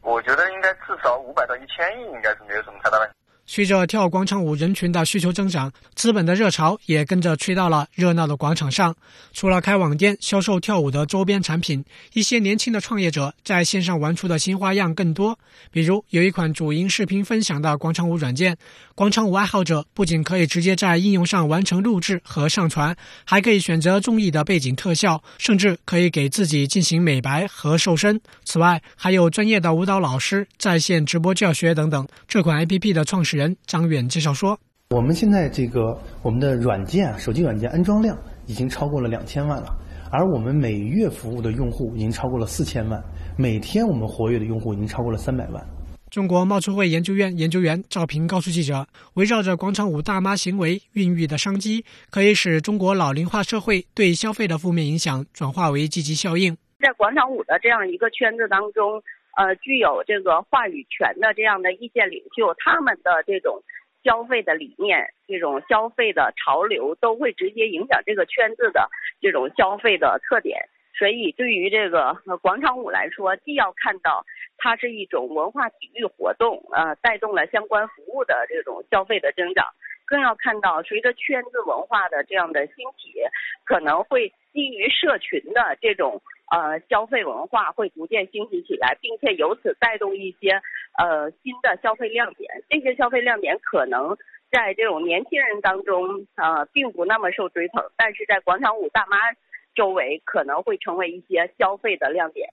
[0.01, 3.15] 我觉得应该至少五百到一千亿，应该是没有什么太大问题。
[3.47, 8.95] 随着跳广场舞人群的需求增长，资本的热潮也跟着吹到了热闹的广场上。
[9.33, 11.85] 除了开网店销售跳舞的周边产品，
[12.15, 15.39] 一些年轻的创业者在线上玩出的新花样更多。
[15.71, 18.57] 比如，有一款主营视频分享的广场舞软件，
[18.95, 28.21] 广场舞爱好者不仅可以直接在应用上完成录制和上传，还可以选择中意的背景特效，甚至可以给自己进行美白和瘦身。
[28.45, 32.07] 此外，还有专业的舞蹈老师在线直播教学等等。
[32.27, 34.59] 这款 APP 的创始 人张远介绍说
[34.91, 38.17] ：“我们现在这个我们的软件啊，手机软件安装量
[38.47, 39.69] 已经超过了两千万了，
[40.11, 43.03] 而我们每月服务的用户已经超过了四千万，
[43.37, 45.65] 每天我们活跃的用户已经超过了三百万。”
[46.11, 56.55] 中国贸促会研究院研究员赵平告诉记者：“围绕着广场舞大妈行为孕育的商机，可以使中国老龄化社会对消费的负面影响转化为积极效应。
[56.81, 59.03] 在广场舞的这样一个圈子当中。”
[59.35, 63.63] 呃，具有这个话语权的这样的意见领袖，他们的这种
[64.05, 68.91] 消费的理念、这种消费的潮流，都会直接影响这个圈子的
[69.23, 70.69] 这种消费的特点。
[70.99, 74.23] 所以，对于这个广场舞来说，既要看到
[74.59, 79.67] 它是一种文化体育活动，呃，带动了相关服务的这种消费的增长，
[80.05, 83.15] 更要看到随着圈子文化的这样的兴起，
[83.65, 86.21] 可能会基于社群的这种。
[86.51, 90.51] 呃，消费文化会逐渐兴起起来，并且由此带动一些
[90.99, 92.51] 呃新的消费亮点。
[92.69, 94.17] 这些消费亮点可能
[94.51, 99.17] 在这种年轻人当中呃并不那么受追捧，但是在广场舞大妈
[99.75, 102.53] 周围可能会成为一些消费的亮点。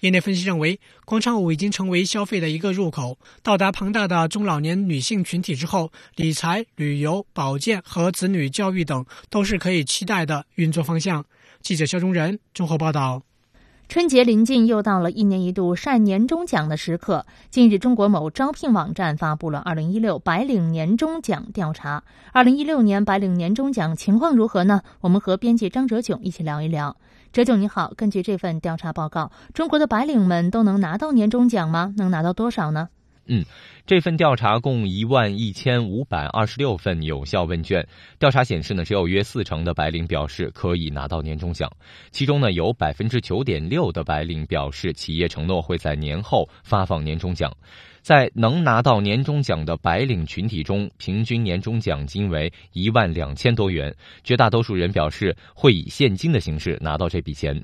[0.00, 3.18] 业内分析认为，广场舞已经成为消费的一个入口。
[3.42, 11.24] 到达庞大的中老年女性群体之后，理财、旅游、保健和子女教育等都是可以期待的运作方向。
[11.60, 13.22] 记者肖中仁综合报道。
[13.88, 17.24] 春节临近，又到了一年一度晒年终奖的时刻。
[17.50, 22.04] 近日，中国某招聘网站发布了二零一六白领年终奖调查。
[22.32, 24.82] 二零一六年白领年终奖情况如何呢？
[25.00, 26.94] 我们和编辑张哲炯一起聊一聊。
[27.32, 31.94] 哲炯你好，根据这份调查报告，中国的白领们都能拿到年终奖吗？
[31.96, 32.90] 能拿到多少呢？
[33.28, 33.44] 嗯，
[33.86, 37.86] 这份调查共一万一千五百二十六份有效问卷，
[38.18, 41.70] 调查显示呢，只有约四成的白领表示可以拿到年终奖，
[42.10, 47.54] 其中呢，有百分之九点六的白领表示企业承诺会在年后发放年终奖。
[48.00, 53.94] 在能拿到年终奖的白领群体中，平均年终奖金为一万两千多元。
[54.24, 57.54] 绝大多数人表示会以现金的形式拿到这笔钱，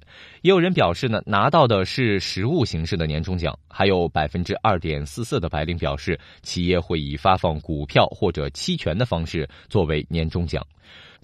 [0.42, 3.58] 也有人表示呢拿到的是实物形式的年终奖。
[3.68, 10.64] 还有百分之二点四四的白领表示，企业会以发放股票或者期权的方式作为年终奖。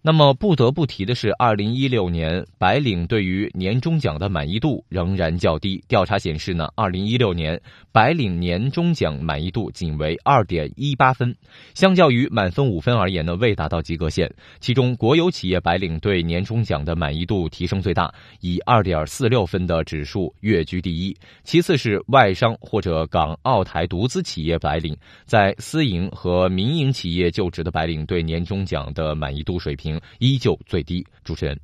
[0.02, 5.84] 那么不得不提的是，二零一六年白领对于年终奖的满意度仍然较低。
[5.88, 7.60] 调查显示呢，二零一六年
[7.92, 11.36] 白领年终奖满意度仅为二点一八分，
[11.74, 14.32] 相较于满分五分而言呢，未达到及格线。
[14.58, 21.14] 其中，国有企业白领对年终奖的满意度提升最大，以二点四六分的指数跃居第一。
[21.44, 24.96] 其次是外商或者港澳台独资企业白领，
[25.26, 29.89] 在私营和民营企业就职的白领对年终奖的满意度水平。
[30.18, 31.06] 依旧最低。
[31.24, 31.58] 主持人，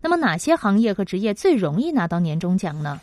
[0.00, 3.00] 那么哪些行业和职业最容易拿到年终奖呢？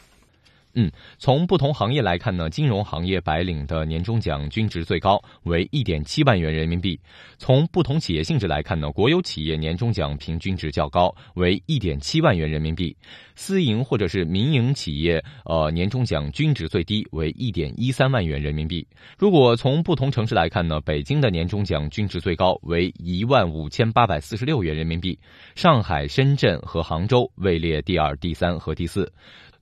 [0.75, 6.99] 嗯，从不同行业来看呢，金融行业白领的年终奖均值最高，为一点七万元人民币。
[7.37, 12.93] 从不同企业性质来看呢，国有企业年终奖平均值较高，为一点七万元人民币；
[13.35, 18.85] 私营或者是民营企业，呃，年终奖均值最低，为一点一三万元人民币。
[19.17, 25.17] 如果从不同城市来看呢，北京的年终奖均值最高，为一万五千八百四十六元人民币；
[25.55, 29.09] 上海、深圳和杭州位列第二、第三和第四。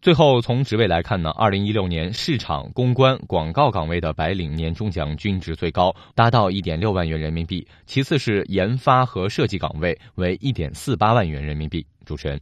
[0.03, 11.87] 最后，从职位来看呢，二零一六年市场、公关、广告岗位的白领年终奖均值最高，达到一点六万元人民币；其次是研发和设计岗位，为一点四八万元人民币。
[12.05, 12.37] 主持人。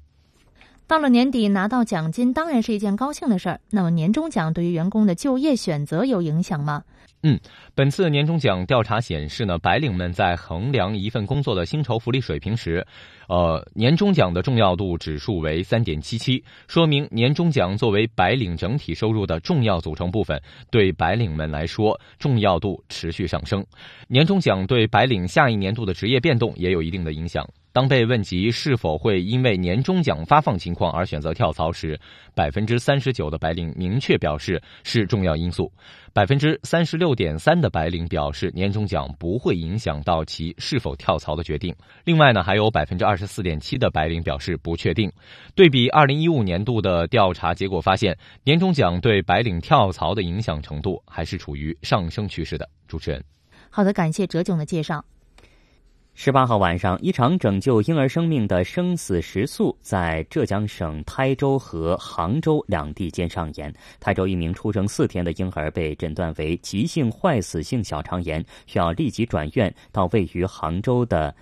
[0.87, 3.61] 到了年底拿到奖金当然是一件高兴的事儿。
[3.69, 6.83] 那么年终奖对于员工的就业选择有影响吗？
[7.23, 7.39] 嗯，
[7.75, 12.83] 本次年终奖调查显示呢，白领们在衡量一份工作的薪酬福利水平时，
[13.27, 20.41] 呃，年终奖的重要度指数为三点七七，说明年终奖作为白领整体收入的重要组成部分，
[20.71, 23.63] 对白领们来说重要度持续上升。
[24.07, 27.47] 年终奖对白领下一年度的职业变动也有一定的影响。
[27.73, 31.99] 当被问及是否会因为年终奖发放情况而选择跳槽时，
[32.35, 35.71] 百分之三十九的白领明确表示是重要因素，
[36.13, 41.73] 百分之三十六点三的白领表示年终奖不会影响到其是否跳槽的决定。
[42.03, 45.11] 另外呢，还有百分之二十四点七的白领表示不确定。
[45.55, 52.67] 对比二零一五年度的调查结果发现，年终奖对白领跳槽的影响程度还是处于上升趋势的。
[52.87, 53.23] 主持人，
[53.69, 55.05] 好的，感谢哲炯的介绍。
[56.23, 63.73] 十八号晚上，一场拯救婴儿生命的生死时速在浙江省台州和杭州两地间上演。
[63.99, 71.33] 台州一名出生四天的婴儿被诊断为急性坏死性小肠炎，需要立即转院到位于杭州的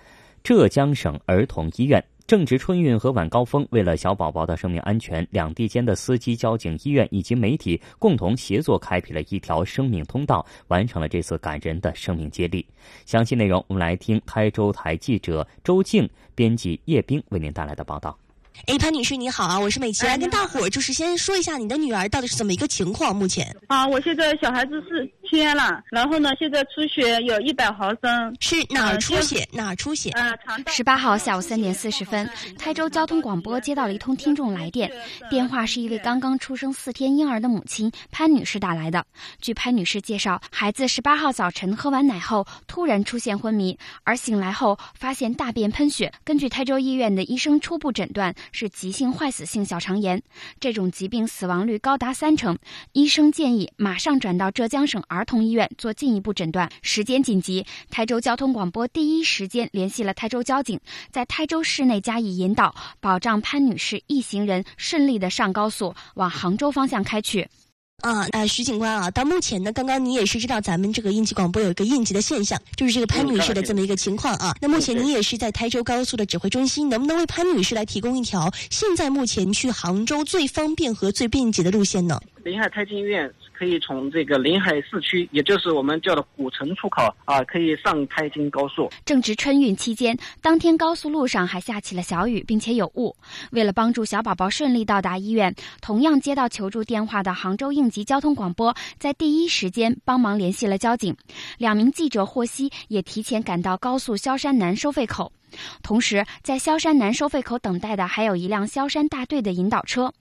[0.42, 2.02] 浙江省儿童医院。
[2.30, 12.64] 正值春运和晚高峰，为了小宝宝的生命安全，两地间的司机、交警、医院以及媒体共同协作，开辟了一条生命通道，完成了这次感人的生命接力。
[13.04, 18.16] 详细内容，我们来听台州台记者周静、编辑叶冰为您带来的报道。
[18.66, 23.14] 哎，潘女士你好啊，我是美琪，来跟大伙儿就是先说一下你的女儿到底是怎么一个情况？
[23.16, 29.48] 目前啊，我现在小孩子是天了，然后呢，现在出血有一百毫升，是哪儿出血？
[29.52, 30.10] 哪儿出血？
[30.10, 30.72] 啊，肠道。
[30.72, 32.28] 十八号下午三点四十分，
[32.58, 34.92] 台州交通广播接到了一通听众来电，
[35.30, 39.04] 电话是一位刚刚出生四天婴儿的母亲潘女士打来的。
[39.40, 46.12] 据潘女士介绍，孩子十八号早晨喝完奶后突然出现昏迷，而醒来后发现大便喷血。
[46.24, 48.32] 根据台州医院的医生初步诊断。
[48.52, 50.22] 是急性坏死性小肠炎，
[50.58, 52.58] 这种疾病死亡率高达三成。
[52.92, 56.70] 医生建议马上转到浙江省儿童医院做进一步诊断。
[56.82, 60.80] 时间紧急，台州交通广播第一时间联系了台州交警，
[61.10, 67.48] 在台州市内加以引导，保障潘女士一行人顺利的上高速往杭州方向开去。
[68.00, 74.54] 啊，啊，徐警官啊，到目前呢，刚刚你也是知道咱们这个应急广播有一个应急的现象，就是这个潘女士的这么一个情况啊。
[74.60, 82.20] 那目前你也是在台州高速的指挥中心，能不能为潘女士来提供一条现在目前去杭州最方便和最便捷的路线呢？
[82.44, 83.30] 临海太平医院。
[83.60, 88.88] 可以从这个临海市区，也就是我们叫的古城出口啊，可以上台京高速。
[89.04, 93.14] 正值春运期间，当天高速路上还下起了小雨，并且有雾。
[93.52, 101.14] 为了帮助小宝宝顺利到达医院，同样接到求助电话的杭州应急交通广播在第一时间帮忙联系了交警。
[101.58, 105.30] 两名记者获悉，也提前赶到高速萧山南收费口。
[105.82, 110.12] 同时，在萧山南收费口等待的还有一辆萧山大队的引导车。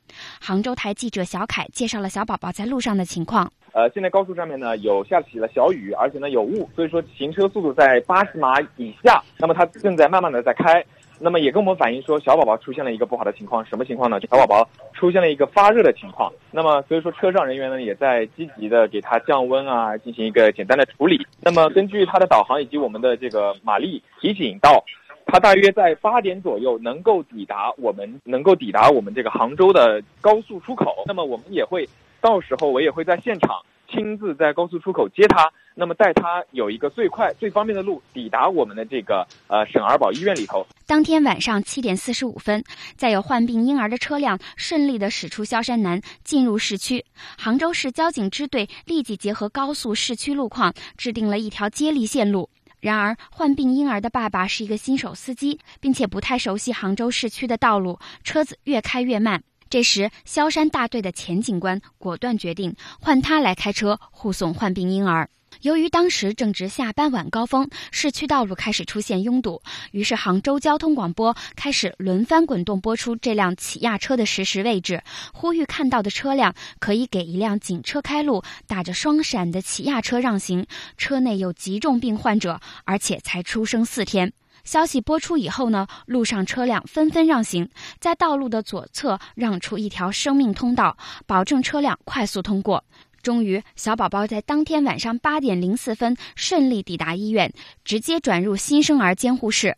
[0.41, 3.51] 杭州台记者小凯介绍了小宝宝在路上的情况。
[3.71, 9.21] 呃，现在高速上面呢有下起了小雨，而且呢有雾，所以说行车速度在八十码以下。
[9.37, 10.83] 那么它正在慢慢的在开，
[11.19, 14.19] 那么也跟我们反映说小宝宝出现了一个不好的情况，什么情况呢？
[14.21, 16.33] 小宝宝出现了一个发热的情况。
[16.49, 21.23] 那么所以说车上人员呢也在积极的给他降温啊，进行一个简单的处理。
[21.39, 24.83] 那么根据他的导航以及我们的这个马力提醒到。
[25.31, 31.03] 他大约在八点左右能够抵达我们，能够抵达我们这个杭州的高速出口。
[31.05, 31.87] 那么我们也会，
[32.19, 33.61] 到时候我也会在现场
[33.91, 40.65] 亲自在高速出口接他，那么带他有一个最快最方便的路抵达我们的这个呃省儿保医院里头。
[40.87, 42.63] 当天晚上七点四十五分，
[42.95, 47.05] 再有患病婴儿的车辆顺利的驶出萧山南，进入市区。
[47.37, 52.49] 杭州市交警支队立即结合高速市区路况，制定了一条接力线路。
[52.79, 59.43] 然而，患病婴儿的爸爸是一个新手司机，并且不太熟悉杭州市区的道路，车子越开越慢。
[59.69, 65.29] 这时，萧山大队的钱警官果断决定换他来开车护送患病婴儿。
[65.61, 75.03] 由于当时正值下班晚高峰，市区道路开始出现拥堵，于是杭州交通广播开始轮番滚动播出这辆起亚车的实时位置，
[75.33, 80.65] 呼吁看到的车辆可以给一辆警车开路，打着双闪的起亚车让行。
[80.97, 84.31] 车内有急重病患者，而且才出生四天。
[84.63, 90.95] 消息播出以后呢，路上车辆纷纷让行，在道路的左侧让出一条生命通道，
[91.25, 92.85] 保证车辆快速通过。
[93.21, 97.53] 终于，小宝宝在当天晚上八点零四分顺利抵达医院，
[97.83, 99.75] 直接转入新生儿监护室。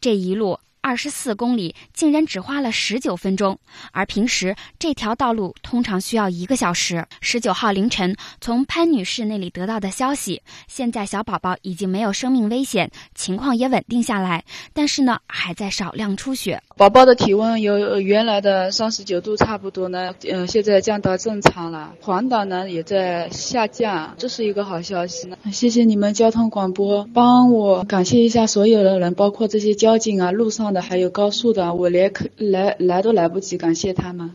[0.00, 3.58] 这一路，二十四公里，竟然只花了十九分钟，
[3.90, 7.02] 而平时这条道路通常需要一个小时。
[7.22, 16.60] 十九号凌晨，从潘女士那里得到的消息，现在小宝宝已经没有生命危险，情况也稳定下来，但是呢，还在少量出血。
[16.76, 25.38] 宝宝的体温由原来的三十九度差不多呢，呃，现在降到正常了，黄疸呢也在下降，这是一个好消息呢。
[25.50, 34.30] 谢谢你们交通广播，帮我感谢一下所有的人，包括这些交警啊，路上还有高速的，我连来来都来不及感谢他们。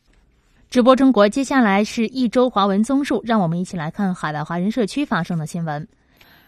[0.70, 5.88] 直播中国，接下来是一周华文综述，让我们一起来看海外华人社区发生的新闻。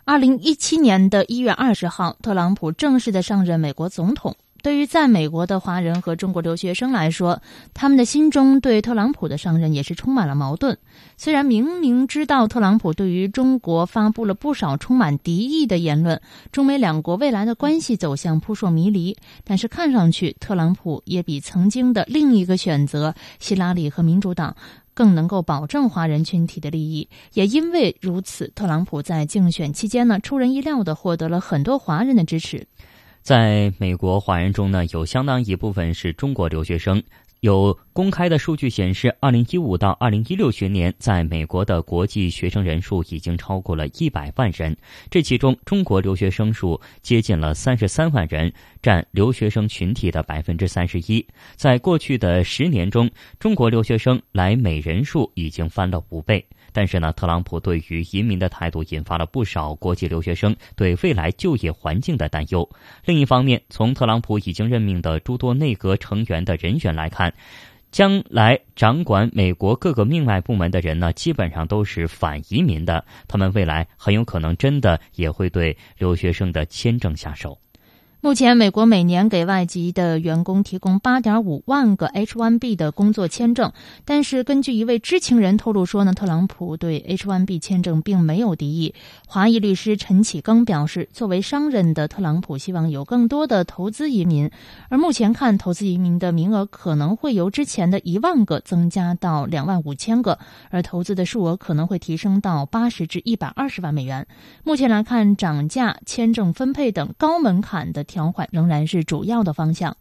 [0.04, 4.36] 二零一七年的一月二十号，特朗普正式的上任美国总统。
[4.62, 7.42] 对于在美国的华人和中国留学生来说，
[7.74, 10.78] 他们的心中对特朗普的上任也是充满了矛盾。
[11.18, 24.56] 虽然明明知道特朗普对于中国发布了不少充满敌意的言论，中美两国未来的关系走向扑朔迷离，但是看上去特朗普也比曾经的另一个选择希拉里和民主党
[24.94, 27.08] 更能够保证华人群体的利益。
[27.34, 32.68] 也因为如此，特朗普在竞选期间呢，出人意料的获得了很多华人的支持。
[33.22, 37.02] 在美国华人中呢，有相当一部分是中国留学生。
[37.42, 44.78] 有公开的数据显示，二零一五到二零一六学年，在美国的国际学生人数已经超过了一百万人。
[45.10, 51.26] 这其中，中国留学生数接近了三十三万人，占留学生群体的百分之三十一。
[51.56, 53.10] 在过去的十年中，
[53.40, 56.46] 中国留学生来美人数已经翻了五倍。
[56.74, 62.68] 但是呢，特朗普对于移民的态度引发了不少国际留学生对未来就业环境的担忧。
[63.06, 67.34] 另一方面，从特朗普已经任命的诸多内阁成员的人选来看，
[67.92, 73.04] 将来掌管美国各个命脉部门的人呢，基本上都是反移民的。
[73.28, 77.58] 他们未来很有可能真的也会对留学生的签证下手。
[78.24, 83.74] 目前，美国每年给外籍的员工提供八点五万个 H-1B 的工作签证，
[84.06, 88.94] 但是根据一位知情人透露说呢，特朗普对 H-1B 签证并没有敌意。
[89.26, 94.52] 华裔律师陈启庚表示，作为商人的特朗普希望有更多的投资移民，
[94.90, 100.38] 而目前看，投资移民的名额可能会由之前的一万个增加到两万五千个，
[100.70, 104.28] 而投资的数额可能会提升到八十至一百二十万美元。
[104.64, 108.06] 目前来看，涨价、签证分配等高门槛的。
[108.12, 109.96] 条款仍然是主要的方向。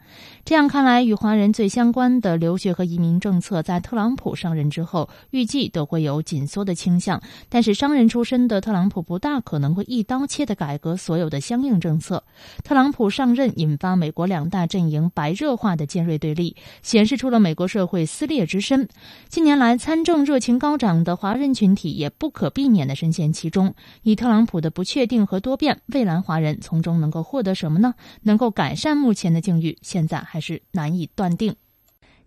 [0.44, 7.22] 这样看来，与华人最相关的留学和移民政策，在特朗普上任之后，预计都会有紧缩的倾向。
[7.48, 12.22] 但是，商人出身的特朗普不大可能会一刀切的改革所有的相应政策。
[12.64, 18.88] 特朗普上任引发美国两大阵营白热化的尖锐对立，显示出了美国社会撕裂之深。
[19.28, 23.72] 近年来，参政热情高涨的华人群体也不可避免的深陷其中。
[24.02, 27.94] 以特朗普的不确定和多变，未来华人从中能够获得什么呢？
[28.22, 31.54] 能够改善目前的境遇，现在还是难以断定。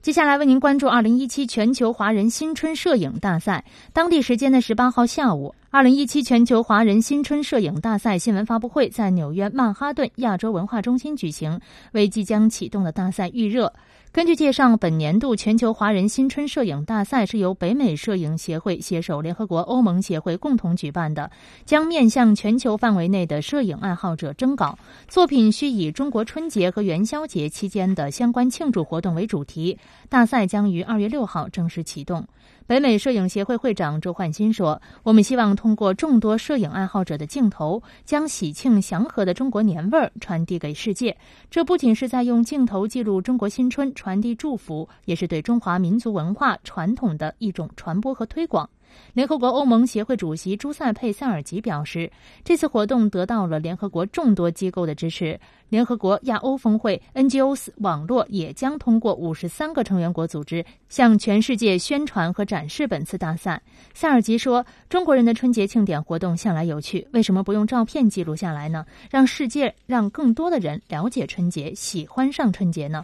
[0.01, 3.63] 接下来为您关注二零一七全球华人新春摄影大赛。
[3.93, 11.57] 当地时间的十八号下午，二零一七全球华人新春摄影大赛新闻发布会在纽约曼哈顿亚洲文化中心举行，
[11.93, 13.71] 为即将启动的大赛预热。
[14.13, 21.31] 根据介绍，本年度全球华人新春摄影大赛是由北美摄影协会携手联合国欧盟协会共同举办的，
[21.65, 29.75] 将面向全球范围内的摄影爱好者征稿作品，需以中国春节和元宵节期间的相关庆祝活动为主题。
[30.09, 32.23] 大赛将于二月六号正式启动。
[32.65, 41.17] 北美摄影协会会长周焕新说：“我们希望通过众多摄影爱好者的镜头，将喜庆祥和的中国年味儿传递给世界。
[41.49, 48.69] 这不仅是在用镜头记录中国新春，传递祝福，也是对中华民族文化传统的一种传播和推广。”
[49.13, 52.11] 联合国欧盟协会主席朱塞佩·塞尔吉表示，
[52.43, 55.39] 这次活动得到了联合国众多机构的支持。
[55.69, 63.59] 联合国亚欧峰会 NGOs 网络也将通过五十三个成员国组织，向全世界宣传和展示本次大赛。
[63.95, 68.85] 塞尔吉说：“中国人的春节庆典活动向来有趣，为什么不用照片记录下来呢？
[69.09, 73.03] 让世界、让更多的人了解春节，喜欢上春节呢？”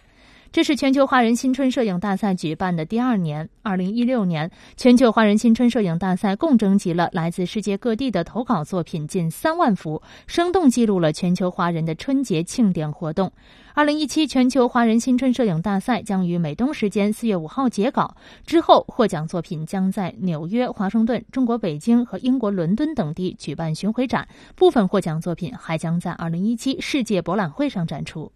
[0.51, 3.47] 这是全球华人新春摄影大赛举办的第二年。
[3.61, 13.31] 二零一六年，全球华人新春摄影大赛共征集了来自世界各地的投稿作品近三万幅，生动记录了全球华人的春节庆典活动。
[13.75, 18.15] 二零一七全球华人新春摄影大赛将于美东时间四月五号截稿，
[18.47, 28.31] 之后获奖作品将在纽约、华盛顿、中国北京和英国伦敦等地举办巡回展，部分获奖作品还将在二零一七世界博览会上展出。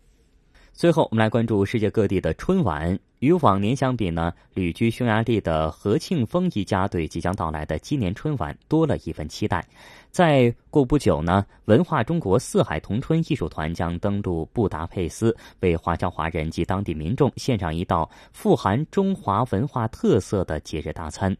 [0.73, 2.97] 最后，我们来关注世界各地的春晚。
[3.19, 9.65] 与往年相比呢，旅居匈牙利的何庆峰一家对即将到来的今年春晚多了一份期待。
[10.09, 21.37] 再过不久呢，文化中国四海同春艺术团将登陆布达佩斯，为华侨华人及当地民众献上一道富含中华文化特色的节日大餐。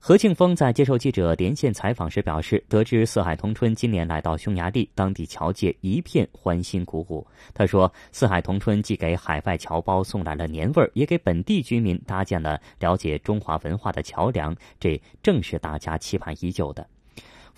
[0.00, 7.26] 何庆峰在接受记者连线采访时表示，得知四海同春今年来到匈牙利，当地侨界一片欢欣鼓舞。
[7.52, 16.86] 他说：“四海同春既给海外侨胞送来了年味儿，也给本地居民搭建了了解中华文化的桥梁，这正是大家期盼已久的。”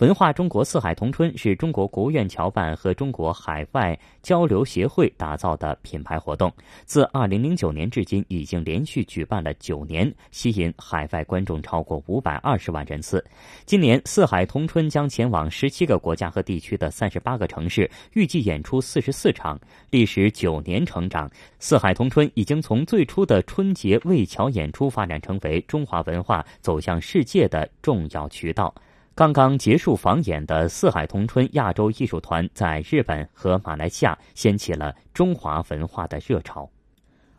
[0.01, 6.51] 文化中国四海同春是中国国务院侨办和中国海外交流协会打造的品牌活动，
[6.87, 13.23] 自2009年至今已经连续举办了九年，吸引海外观众超过520万人次。
[13.67, 19.61] 今年四海同春将前往十七个国家和地区的三十八个城市，预计演出四十四场。
[19.91, 28.75] 历时九年成长，四海同春已经从最初的春节为侨演出发展成为中华文化走向世界的重要渠道。
[29.21, 36.71] 刚刚结束访演的四海同春亚洲艺术团，在日本和马来西亚掀起了中华文化的热潮。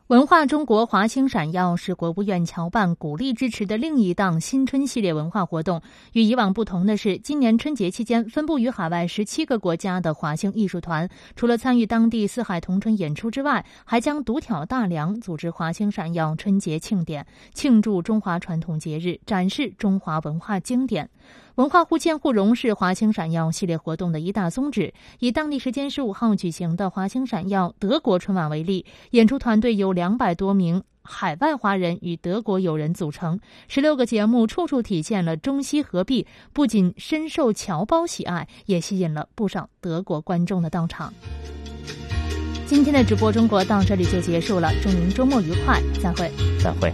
[0.05, 5.81] 文化中国华星闪耀是国务院侨办鼓励支持的另一档新春系列文化活动。
[6.13, 17.25] 与以往不同的是，今年春节期间，分布于海外十七个国家的华星艺术团，除了参与当地四海同春演出之外，还将独挑大梁，组织华星闪耀春节庆典，
[17.55, 21.09] 庆祝中华传统节日，展示中华文化经典。
[21.61, 24.95] 文化互鉴互融是华星闪耀系列活动的一大宗旨。
[25.19, 41.13] 以当地时间十五号举行的华星闪耀德国春晚为例，演出团队由两百多名海外华人与德国友人组成，十六个节目处处体现了中西合璧，不仅深受侨胞喜爱，也吸引了不少德国观众的到场。
[42.65, 46.91] 今天的直播中国到这里就结束了，祝您周末愉快，再会，再会。